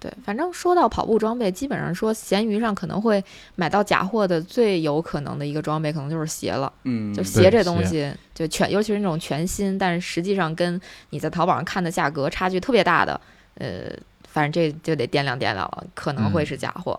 [0.00, 3.22] 对，反正说到跑步装备，基本上说闲鱼上可能会
[3.54, 6.72] 买到假货的最有可能的一个装备，可能就是鞋了。
[6.84, 10.80] 嗯就鞋这东西，就全，尤其是那种全新，但是实际上跟
[11.10, 13.20] 你在淘宝上看的价格差距特别大的，
[13.56, 13.90] 呃，
[14.26, 16.98] 反正这就得掂量掂量了，可能会嗯是假货。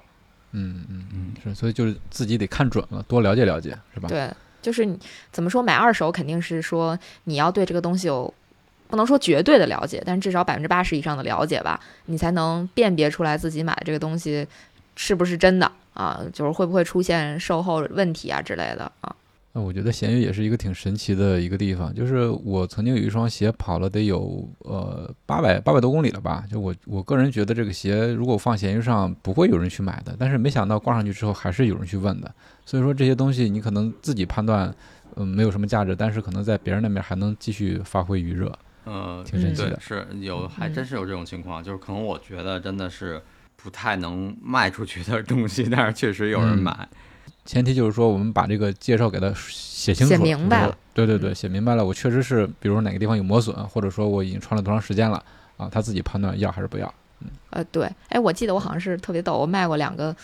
[0.52, 4.08] 嗯嗯嗯，是，所以就是自己得看准了，多了解了解，是吧？
[4.10, 4.30] 对，
[4.62, 5.00] 就是你
[5.32, 8.32] 怎么说买二手，肯定是说你要对这个东西有
[8.92, 14.46] 不能说绝对的了解，但至少百分之八十以上的了解吧，你才能辨别出来自己买的这个东西
[14.96, 19.16] 是不是真的啊，就是会不会出现售后问题啊之类的啊。
[19.54, 32.34] 那我觉得闲鱼也是一个挺神奇的一个地方，就是我曾经有一双鞋跑了得有呃八百八百多公里了吧，就我我个人觉得这个鞋如果放闲鱼上不会有人去买的，但是没想到挂上去之后还是有人去问的，
[32.66, 34.74] 所以说这些东西你可能自己判断
[35.18, 39.80] 嗯没有什么价值，但是可能在别人那边还能继续发挥余热，呃，挺神奇的。
[39.80, 43.22] 是有，还真是有这种情况，就是可能我觉得真的是
[43.56, 46.90] 不太能卖出去的东西， 但是确实有人嗯买。
[47.46, 50.78] 前提就是说我们把这个介绍给他写清楚、写明白了。
[50.94, 55.24] 对对对，写明白了，我确实是，比如哪个地方有磨损，或者说我已经穿了多长时间了
[55.58, 56.94] 啊，他自己判断要还是不要。
[57.50, 60.16] 呃，对，哎，我记得我好像是特别逗，我卖过两个。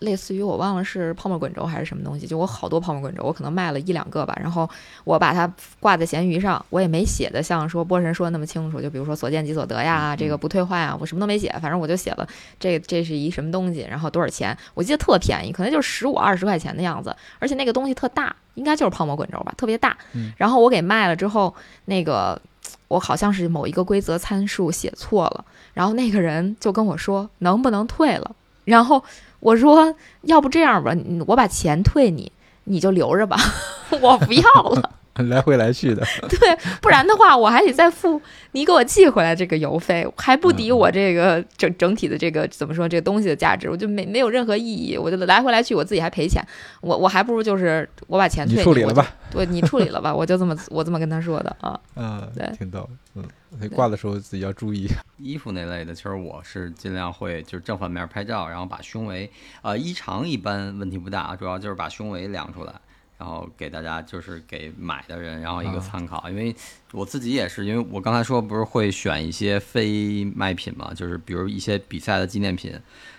[0.00, 4.36] 类似于我忘了是泡沫滚轴还是什么东西，就我好多泡沫滚轴，我可能卖了一两个吧。
[4.40, 4.68] 然后
[5.04, 8.80] 我把它挂在闲鱼上，我也没写的像说波神说的那么清楚。
[8.80, 12.26] 就比如说所见即所得呀，这个不退换啊，我什么都没写，反正我就写了
[12.58, 17.14] 这这是一什么东西，然后多少钱，我记得特便宜，可能就十五二十块钱的样子。
[17.38, 19.94] 而且那个东西特大，应该就是泡沫滚轴吧，特别大。
[20.38, 22.40] 然后我给卖了之后，那个
[22.88, 25.44] 我好像是某一个规则参数写错了，
[25.74, 28.34] 然后那个人就跟我说能不能退了，
[28.64, 29.04] 然后。
[29.40, 30.94] 我说，要不这样吧，
[31.26, 32.30] 我把钱退你，
[32.64, 33.36] 你就留着吧，
[34.00, 34.92] 我不要了。
[35.28, 38.20] 来回来去的， 对，不然的话我还得再付
[38.52, 46.44] 你给我寄回来这个邮费，还不抵我这个整整体的这个怎么说这个东西的价值，我就没没有任何意义，我就来回来去我自己还赔钱，
[46.80, 53.24] 我我还不如就是我把钱退你处理了吧，对，你处理了吧，我就这么我这么跟他说的啊， 嗯，对，挺逗，嗯，
[53.62, 54.86] 以挂的时候自己要注意。
[55.18, 62.72] 衣服那类的，其实我是尽量会就是正反面拍照，然后把胸围，呃，衣长一般问题不大，主要就是把胸围量出来。
[63.20, 66.56] 然后给大家就是给买的人，然后一个参考，因为
[66.92, 72.72] 我自己也是，因为我刚才说不是会选一些非卖品嘛，就是比如一些比赛的纪念品，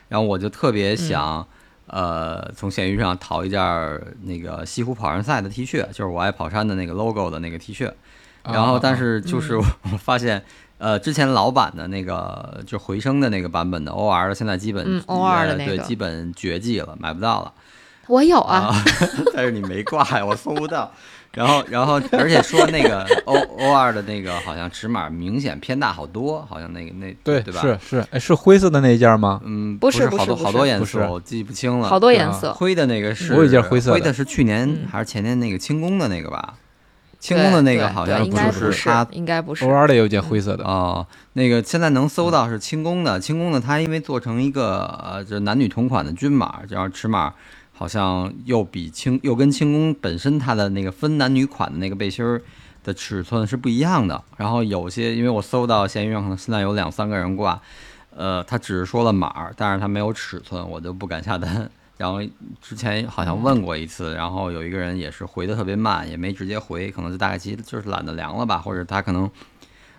[0.09, 1.47] 然后我就特别想，
[1.85, 3.61] 呃，从闲鱼上淘一件
[4.23, 7.93] 那个西湖跑山赛的 T 恤，就是我爱跑山的那个 logo 的那个 T 恤，
[8.43, 9.63] 然后但是就是我
[9.99, 10.43] 发现，
[10.79, 15.77] 呃，之前老版的那个就回声的那个版本的 OR 的，现在基本 OR 的那个。
[15.77, 17.53] 对基本绝迹了，买不到了。
[18.11, 18.75] 我有啊，
[19.33, 20.91] 但是你没挂呀，我搜不到。
[21.33, 27.61] 然后，然后，而且说那个 O O 二的那个好像尺码明显偏大好多，好像那个那对对吧？
[27.61, 29.39] 是是，哎，是灰色的那一件吗？
[29.45, 31.87] 嗯，不是，好多好多颜色，我记不清了。
[31.87, 36.55] 好多颜色，灰的那个是我有一件灰色的，灰的是去年还是前年那个轻功的那个吧？
[37.17, 39.63] 轻功的那个好像不是它，应该不是。
[39.63, 47.33] O 二的有件灰色的哦，那个现在能搜到是轻功的，轻功的它因为做成一个呃，就是男女同款的均码，然后尺码。
[47.81, 52.39] 好像又比轻又跟轻功本身它的那个分男女款的那个背心儿
[52.83, 54.23] 的尺寸是不一样的。
[54.37, 57.59] 然后有些因为我搜到闲鱼上可能现在有两三个人挂，
[58.15, 61.67] 呃，他只是说了码，但是他没有尺寸，我就不敢下单。
[61.97, 62.21] 然后
[62.61, 69.27] 之前好像问过一次，然后有一个人也是回的特别慢，也没直接回，可能就大概其就是懒得量了吧，或者他可能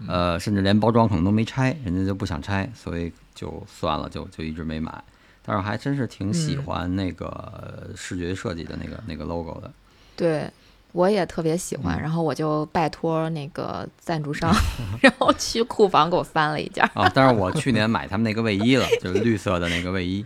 [0.06, 5.02] 呃甚至连包装可能都没拆，人家就不想拆，所以就算了，就就一直没买。
[5.44, 9.70] 但是还真是挺喜欢那个视觉设计的那个那个 logo 的，
[10.16, 10.48] 对，
[10.92, 12.00] 我也特别喜欢。
[12.00, 14.54] 然后我就拜托那个赞助商，
[15.02, 16.84] 然后去库房给我翻了一件。
[16.94, 20.24] 啊，但是我去年买他们那个卫衣了， 就是绿色的那个卫衣。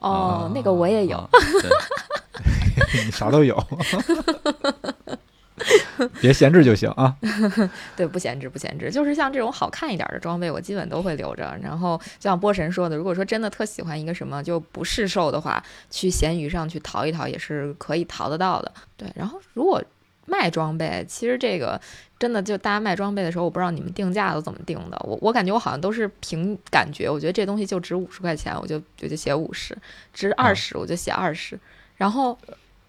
[0.00, 1.30] 哦，那个我也有。
[3.04, 3.56] 你啥都有。
[6.20, 7.16] 别闲置就行啊。
[7.96, 8.90] 对，不闲置，不闲置。
[8.90, 11.56] 就是像这种好看一点的装备，我基本都会留着。
[11.62, 18.72] 然后就像波神说的，如果说真的特喜欢一个什么就不试售的话，去闲鱼上去淘一淘也是可以淘得到的。
[18.96, 19.82] 对，然后如果
[20.26, 21.80] 卖装备，其实这个
[22.18, 25.00] 真的就大家卖装备的时候，我不知道你们定价都怎么定的。
[25.04, 29.74] 我我感觉我好像都是凭感觉，我觉得这东西就值五十块钱，我就我就写五十；
[30.12, 31.58] 值二十，我就写二十。
[31.96, 32.38] 然后。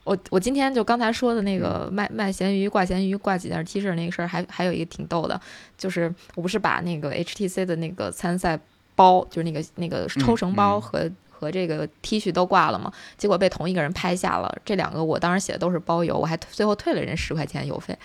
[0.09, 5.39] 我我今天就刚才说的那个卖卖咸鱼挂咸鱼挂几件 T 恤那个事儿，还还有一个挺逗的，
[5.77, 8.59] 就是我不是把那个 HTC 的那个参赛
[8.95, 11.07] 包，就是那个那个抽绳包和。
[11.39, 12.91] 和这个 T 恤都挂了嘛？
[13.17, 14.53] 结果被同一个人拍下了。
[14.65, 17.97] 这两个我当时写的都是包邮，我还最后退了人十块钱邮费。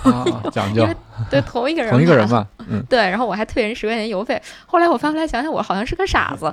[0.52, 0.86] 讲究，
[1.30, 2.98] 对同一个人，同一个人嘛，嗯，对。
[2.98, 4.40] 然后我还退人十块钱邮费。
[4.66, 6.52] 后来我翻回来想想，我好像是个傻子。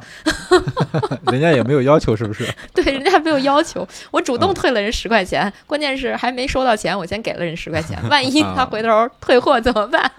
[1.30, 2.48] 人家也没有要求，是不是？
[2.74, 5.52] 对，人家没有要求，我主动退了人十块钱。
[5.68, 8.00] 关键是还没收到钱，我先给了人十块钱。
[8.10, 10.10] 万一他回头退货怎么办？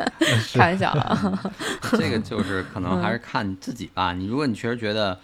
[0.52, 1.50] 开玩笑啊。
[1.92, 4.12] 这个就是可能还是看自己吧。
[4.12, 5.18] 你如果你确实觉得。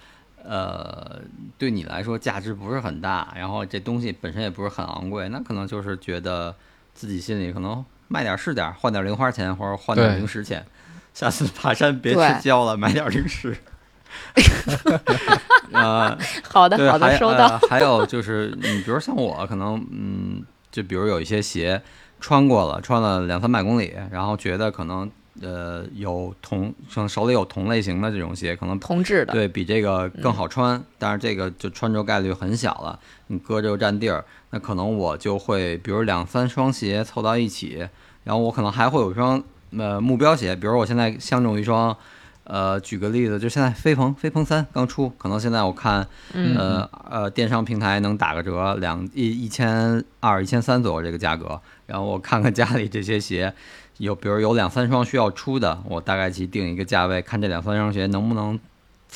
[0.49, 1.20] 呃，
[1.59, 6.55] 对你来说价值不是很大，然后这东西本身也不是很昂贵，那可能就是觉得
[6.94, 10.64] 自己心里可能卖点是点，换点零花钱或者换点零食钱，
[11.12, 13.57] 下次爬山别吃胶了，买点零食。
[15.72, 16.16] 啊，
[16.49, 17.59] 好的好的，收到。
[17.68, 21.82] 还有就是，你比如像我，可能嗯，就比如有一些鞋
[22.20, 25.11] 穿过了，穿了两三百公里，然后觉得可能。
[25.41, 37.87] 呃，有同像手里有同类型的这种鞋，可能同质的，对比这个更好穿，但是这个就穿着概率很小了，你搁着又占地儿，那可能我就会，比如两三双鞋凑到一起，
[38.24, 39.43] 然后我可能还会有一双
[39.76, 41.97] 呃目标鞋，比如我现在相中一双
[42.45, 51.61] 呃，举个例子，就现在飞鹏飞鹏三刚出，可能现在我看嗯呃呃，电商平台能打个折，两一一千二、一千三左右这个价格。
[51.87, 53.53] 然后我看看家里这些鞋，
[53.99, 58.59] 有比如有两三双需要出的，我大概去定一个价位，看这两三双鞋能不能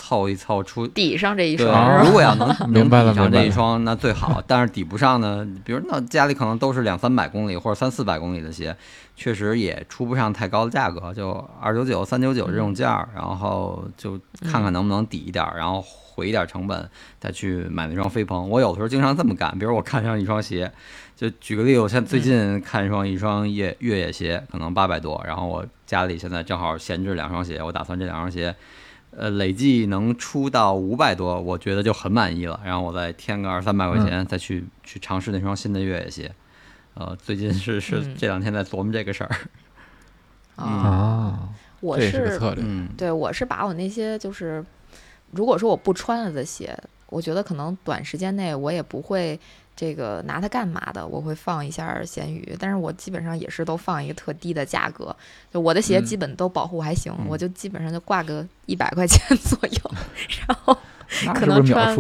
[0.01, 0.87] 凑一凑出。
[0.87, 4.43] 抵上这一对，双，如果要能 明白了能抵上这一双，那最好。
[4.47, 8.75] 但是抵不上呢，比如那家里可能都是两三百公里或者三四百公里的鞋，
[9.15, 14.19] 确实也出不上太高的价格，就二九九、三九九这种价儿，然后就
[14.51, 16.89] 看看能不能抵一点儿，然后回一点成本
[17.19, 18.49] 再去买那双飞鹏。
[18.49, 20.73] 我有的时候经常这么干，比如我看上一双鞋，
[21.15, 28.55] 就举个例子，我现在最近看上一双越越野鞋，可能八百多，然后我家里现在正好闲置两双鞋，我打算这两双鞋。
[29.11, 32.61] 呃，累计能出到五百多，我觉得就很满意了。
[32.65, 36.33] 然后我再添个二三百块钱，再去去尝试那双新的越野鞋。
[36.95, 39.31] 呃，最近是是嗯这两天在琢磨这个事儿。
[40.57, 41.49] 啊，啊，
[41.81, 42.63] 我是个策略。
[42.67, 44.65] 嗯，对我是把我那些就是，
[45.33, 46.77] 如果说我不穿了的鞋，
[47.09, 49.39] 我觉得可能短时间内我也不会
[49.81, 55.17] 这个拿它干嘛的，我会放一下咸鱼，但是我基本上也是都放一个特低的价格，
[55.51, 56.05] 就我的鞋嗯。
[56.05, 57.25] 基本都保护还行，嗯。
[57.27, 59.91] 我就基本上就挂个一百块钱 左右，
[60.47, 60.77] 然后
[61.35, 61.97] 可能穿？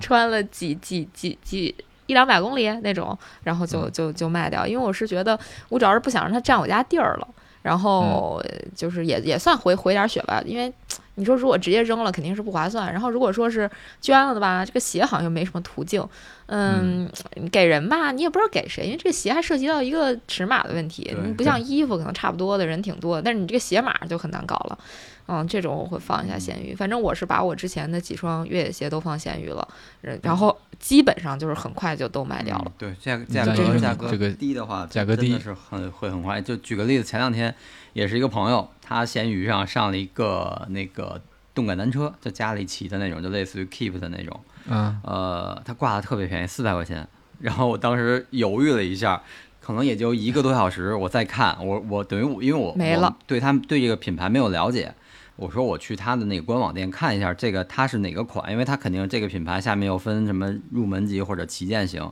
[0.00, 1.74] 穿了几几几几
[2.06, 3.92] 一两百公里那种，然后就嗯。
[3.92, 5.36] 就就卖掉，因为我是觉得
[5.68, 7.26] 我主要是不想让它占我家地儿了，
[7.62, 8.40] 然后
[8.76, 10.72] 就是也也算回回点血吧，因为
[11.16, 16.06] 你说如果直接扔了肯定是不划算，然后如果说是捐了的吧，这个鞋好像又没什么途径，
[16.46, 24.78] 嗯，你给人吧，你也不知道给谁，因为这个鞋还涉及到一个尺码的问题，你不像衣服可能差不多的人挺多的，但是你这个鞋码就很难搞了。
[25.26, 29.66] 嗯，这种我会放一下闲鱼，反正我是把我之前的几双越野鞋都放闲鱼了，
[30.02, 32.64] 然然后基本上就是很快就都卖掉了。
[32.66, 36.40] 嗯对，价格价在这价格这个低的话，价格低真的是很会很快。
[36.42, 37.54] 就举个例子，前两天
[37.94, 41.20] 也是一个朋友，他闲鱼上上了一个那个
[41.54, 44.38] 动感单车，就家里骑的那种，就类似于 Keep 的那种。
[44.66, 47.08] 嗯，呃，他挂的特别便宜，四百块钱。
[47.40, 49.22] 然后我当时犹豫了一下，
[49.60, 54.94] 可能也就一个多小时，我再看，我我等于我因为我没了，对他们对这个品牌没有了解。
[55.36, 62.08] 我说我去他的那个官网店看一下，这个它是哪个款，因为它肯定这个品牌下面又分什么入门级或者旗舰型。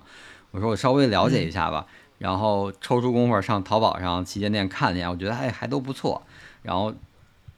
[0.50, 1.86] 我说我稍微了解一下吧，
[2.18, 6.22] 然后抽出功夫上淘宝上旗舰店看一眼，我觉得哎还都不错。
[6.62, 6.92] 然后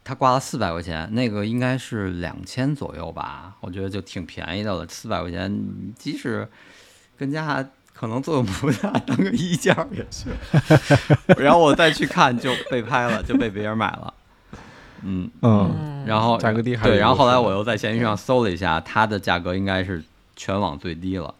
[0.05, 4.87] 他挂了四百块钱，那个应该是两千左右吧，我觉得就挺便宜的了。
[4.87, 5.51] 四百块钱，
[5.99, 6.47] 即使
[7.17, 10.29] 跟家可能作用不大，当个衣架也是。
[11.43, 14.13] 然后我再去看就被拍了，就被别人买了。
[15.05, 20.03] 嗯，嗯，然后价格低还对，然后后来我又在闲鱼上搜了一下，它的价格应该是
[20.35, 21.35] 全网最低了。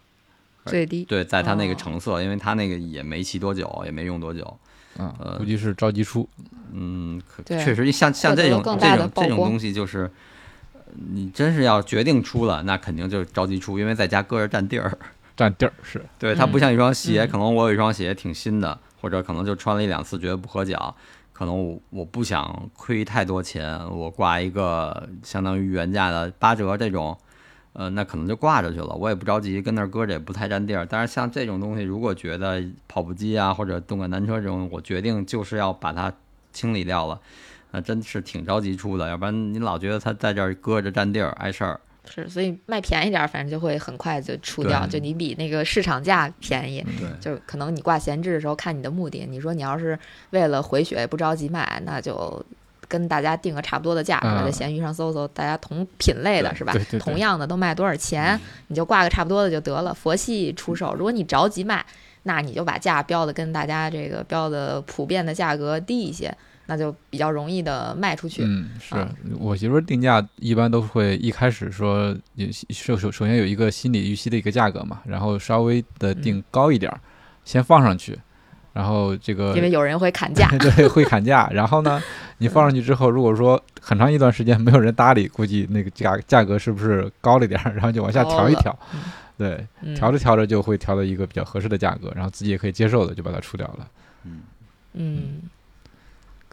[0.67, 1.05] 最低。
[1.05, 1.77] 对，在它那个哦。
[1.77, 4.57] 成色，因为它那个也没骑多久，也没用多久。
[4.99, 6.29] 嗯，呃估计是着急出。
[6.73, 7.63] 嗯，可对。
[7.63, 9.51] 确实像像获得这种了更大这种这种曝光。
[9.51, 10.11] 东西，就是
[10.73, 10.81] 呃
[11.13, 14.97] 你真是要决定出了，那肯定就着急出，因为在家搁着占地儿。
[15.37, 16.61] 占地儿是，对，它不嗯。
[16.61, 17.29] 像一双鞋，嗯。
[17.29, 20.95] 可能我有一双鞋挺新的，或者可能就穿了一两次觉得不合脚，
[21.35, 27.15] 可能我我不想亏太多钱，我挂一个相当于原价的八折这种。
[27.77, 30.87] 呃，那可能就挂着去了，我也不着急，跟那儿搁着也不太占地儿。
[30.87, 36.13] 但是像这种东西，如果觉得跑步机啊或者动感单车这种，我决定就是要把它
[36.53, 37.21] 清理掉了，
[37.73, 41.81] 那真是挺着急出的，要不然你老觉得它在这儿搁着占地儿碍事儿。
[42.13, 46.85] 是，所以卖便宜点儿，反正就会很快就出掉，就你比那个市场价便宜。
[46.99, 49.99] 对，就可能你挂闲置的时候看你的目的，你说你要是
[50.31, 52.45] 为了回血不着急卖，那就
[52.87, 54.43] 跟大家定个差不多的价，是吧？
[54.43, 58.39] 嗯在闲鱼上搜搜，大家同品类的是吧同样的都卖多少钱，
[58.69, 59.95] 你就挂个差不多的就得了。
[59.95, 61.85] 佛系出售，如果你着急卖，
[62.25, 66.35] 那你就把价标的跟大家这个标的普遍的价格低一些，
[66.67, 68.43] 那就比较容易的卖出去。
[68.45, 69.09] 嗯，是啊。
[69.39, 76.99] 我媳妇儿定价一般都会一开始说，也首首首先有一个心理预期的一个价格嘛，然后稍微的定高一点儿，
[77.45, 78.19] 先放上去，
[78.73, 82.03] 然后这个因为有人会砍价， 对会砍价，然后呢，
[82.39, 88.77] 你放上去之后，如果说很长一段时间没有人搭理，估计那个价价格是不是高了点儿，然后就往下调一调，
[89.37, 89.95] 对，嗯。
[89.95, 93.89] 调着调着就会调到一个比较合适的价格，然后自己也可以接受的，就把它出掉了。
[94.25, 94.41] 嗯，
[94.95, 95.43] 嗯，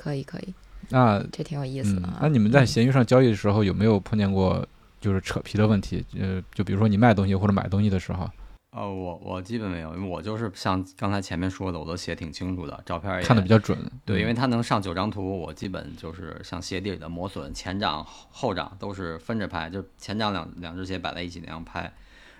[0.02, 0.54] 可以可以，
[0.90, 4.68] 那这挺有意思嗯的啊。，那你们在嗯闲鱼上交易的时候有没有碰见过
[5.00, 6.04] 就是扯皮的问题？
[6.20, 8.28] 呃，就比如说你卖东西或者买东西的时候，
[8.72, 13.78] 呃，我我基本没有，因为我就是像刚才前面说的，我都写挺清楚的，照片也看的比较准。
[14.04, 21.94] 对，因为嗯它能上九张图，我基本就是像鞋底的磨损，前掌、后掌都是分着拍，就前掌两两只鞋摆在一起那样拍。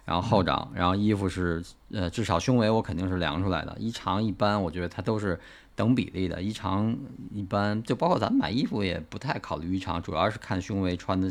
[0.04, 5.40] 然后后掌，然后衣服是呃至少胸围我肯定是量出来的，衣长一般我觉得它都是
[5.82, 6.96] 等比例的，衣长
[7.34, 11.28] 一般就包括咱们买衣服也不太考虑衣长，主要是看胸围穿的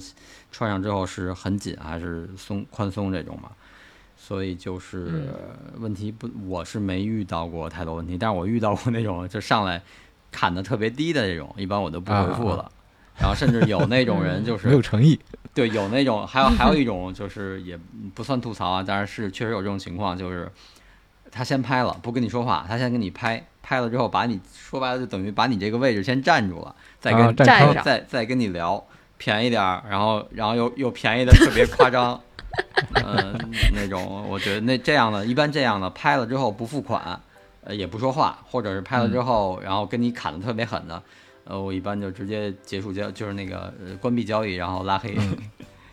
[0.51, 3.53] 穿上之后是很紧还是松宽松这种嘛。
[4.17, 5.33] 所以就是
[5.79, 9.81] 问题不，我是没遇到过太多问题，但是我遇到过那种就上来
[10.33, 12.69] 砍的特别低的这种，一般我都不回复了。
[13.21, 15.17] 然后甚至有那种人 就是没有诚意，
[15.55, 17.79] 对，有那种还有还有一种就是也
[18.15, 20.51] 不算吐槽啊，但是是确实有这种情况，就是
[21.31, 28.85] 他先拍了不跟你说话，他先跟你拍拍了之后把你说白了就等于把你这个位置先占住了，再跟站上再再跟你聊
[29.17, 32.21] 便宜点儿，然后然后又又便宜的特别夸张。
[33.07, 33.39] 嗯，
[33.73, 37.21] 那种我觉得那这样的，一般这样的拍了之后不付款，
[37.63, 41.01] 呃，也不说话，或者是拍了之后，然后跟你砍的特别狠的，
[41.45, 45.17] 呃，我一般就直接结束交，就是那个关闭交易，然后拉黑。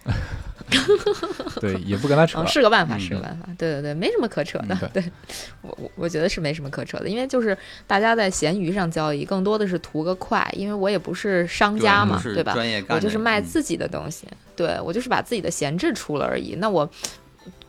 [1.60, 3.48] 对，也不跟他扯，是个办法，是个办法。
[3.58, 4.76] 对对对，没什么可扯的。
[4.94, 5.04] 对
[5.62, 12.56] 我我我觉得是没什么可扯的，因为就是大家在闲鱼上交易，更多的是图个快，因为我也不是商家嘛，对吧？
[12.90, 16.56] 我就是卖自己的东西，对我就是把自己的闲置出了而已。
[16.56, 16.90] 那我。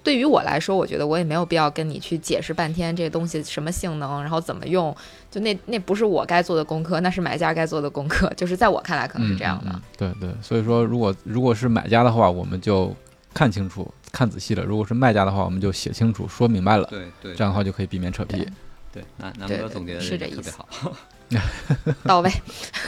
[0.03, 4.94] 对于我来说，我觉得我也没有必要跟你去解释半天这个东西什么性能，然后怎么用，
[5.30, 8.32] 就那那不是我该做的功课，那是买家该做的功课。
[8.36, 9.82] 就是在我看来，可能是这样的。
[9.96, 12.94] 对对，所以说，如果如果是买家的话，我们就
[13.34, 16.86] 看清楚、看仔细了；如果是卖家的话，我们就写清楚、说明白了。
[16.86, 18.46] 对对，这样的话就可以避免扯皮。
[18.92, 20.92] 对，南南哥总结的是这意思，好。
[22.05, 22.31] 到位，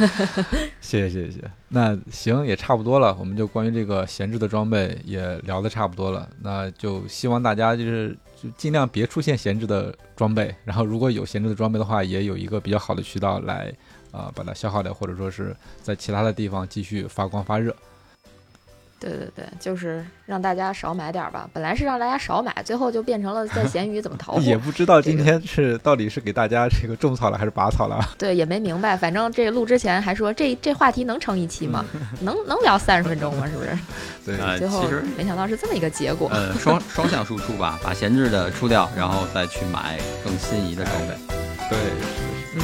[0.80, 1.51] 谢谢谢谢。
[1.68, 6.28] 那行也差不多了，我们就关于这个闲置的装备也聊得差不多了。
[6.41, 13.72] 那就希望大家就是就尽量别出现闲置的装备，然后如果有闲置的装备的话，也有一个比较好的渠道来
[14.11, 17.74] 啊把它消耗掉，或者说是在其他的地方继续发光发热。
[19.01, 21.48] 对对对，就是让大家少买点吧。
[21.53, 24.40] 本来是让大家少买，最后就变成了在闲鱼怎么淘 货。
[24.40, 27.98] 也不知道今天是到底是给大家这个种草了还是拔草了。
[28.18, 28.96] 对，也没明白。
[28.96, 31.84] 反正这录之前还说这这话题能成一期吗？
[32.20, 33.46] 能能聊三十分钟吗？
[33.48, 33.70] 是不是？
[34.26, 34.84] 对，最后
[35.16, 36.28] 没想到是这么一个结果。
[36.30, 41.14] 呃，双双向输出吧，把闲置的出掉，然后再去买更心仪的装备。
[41.70, 41.78] 对，
[42.55, 42.61] 嗯，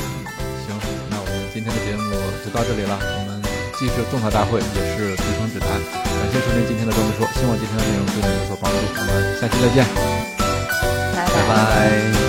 [0.66, 0.78] 行，
[1.08, 2.12] 那我们今天的节目
[2.44, 2.98] 就到这里了。
[3.00, 3.35] 我们
[3.78, 5.68] 既是种草大会，也是提升指南。
[5.68, 8.78] 感谢收听今天的装备说，希望今天的内容对你有所帮助。
[8.96, 9.84] 我们下期再见，
[11.14, 12.25] 拜拜。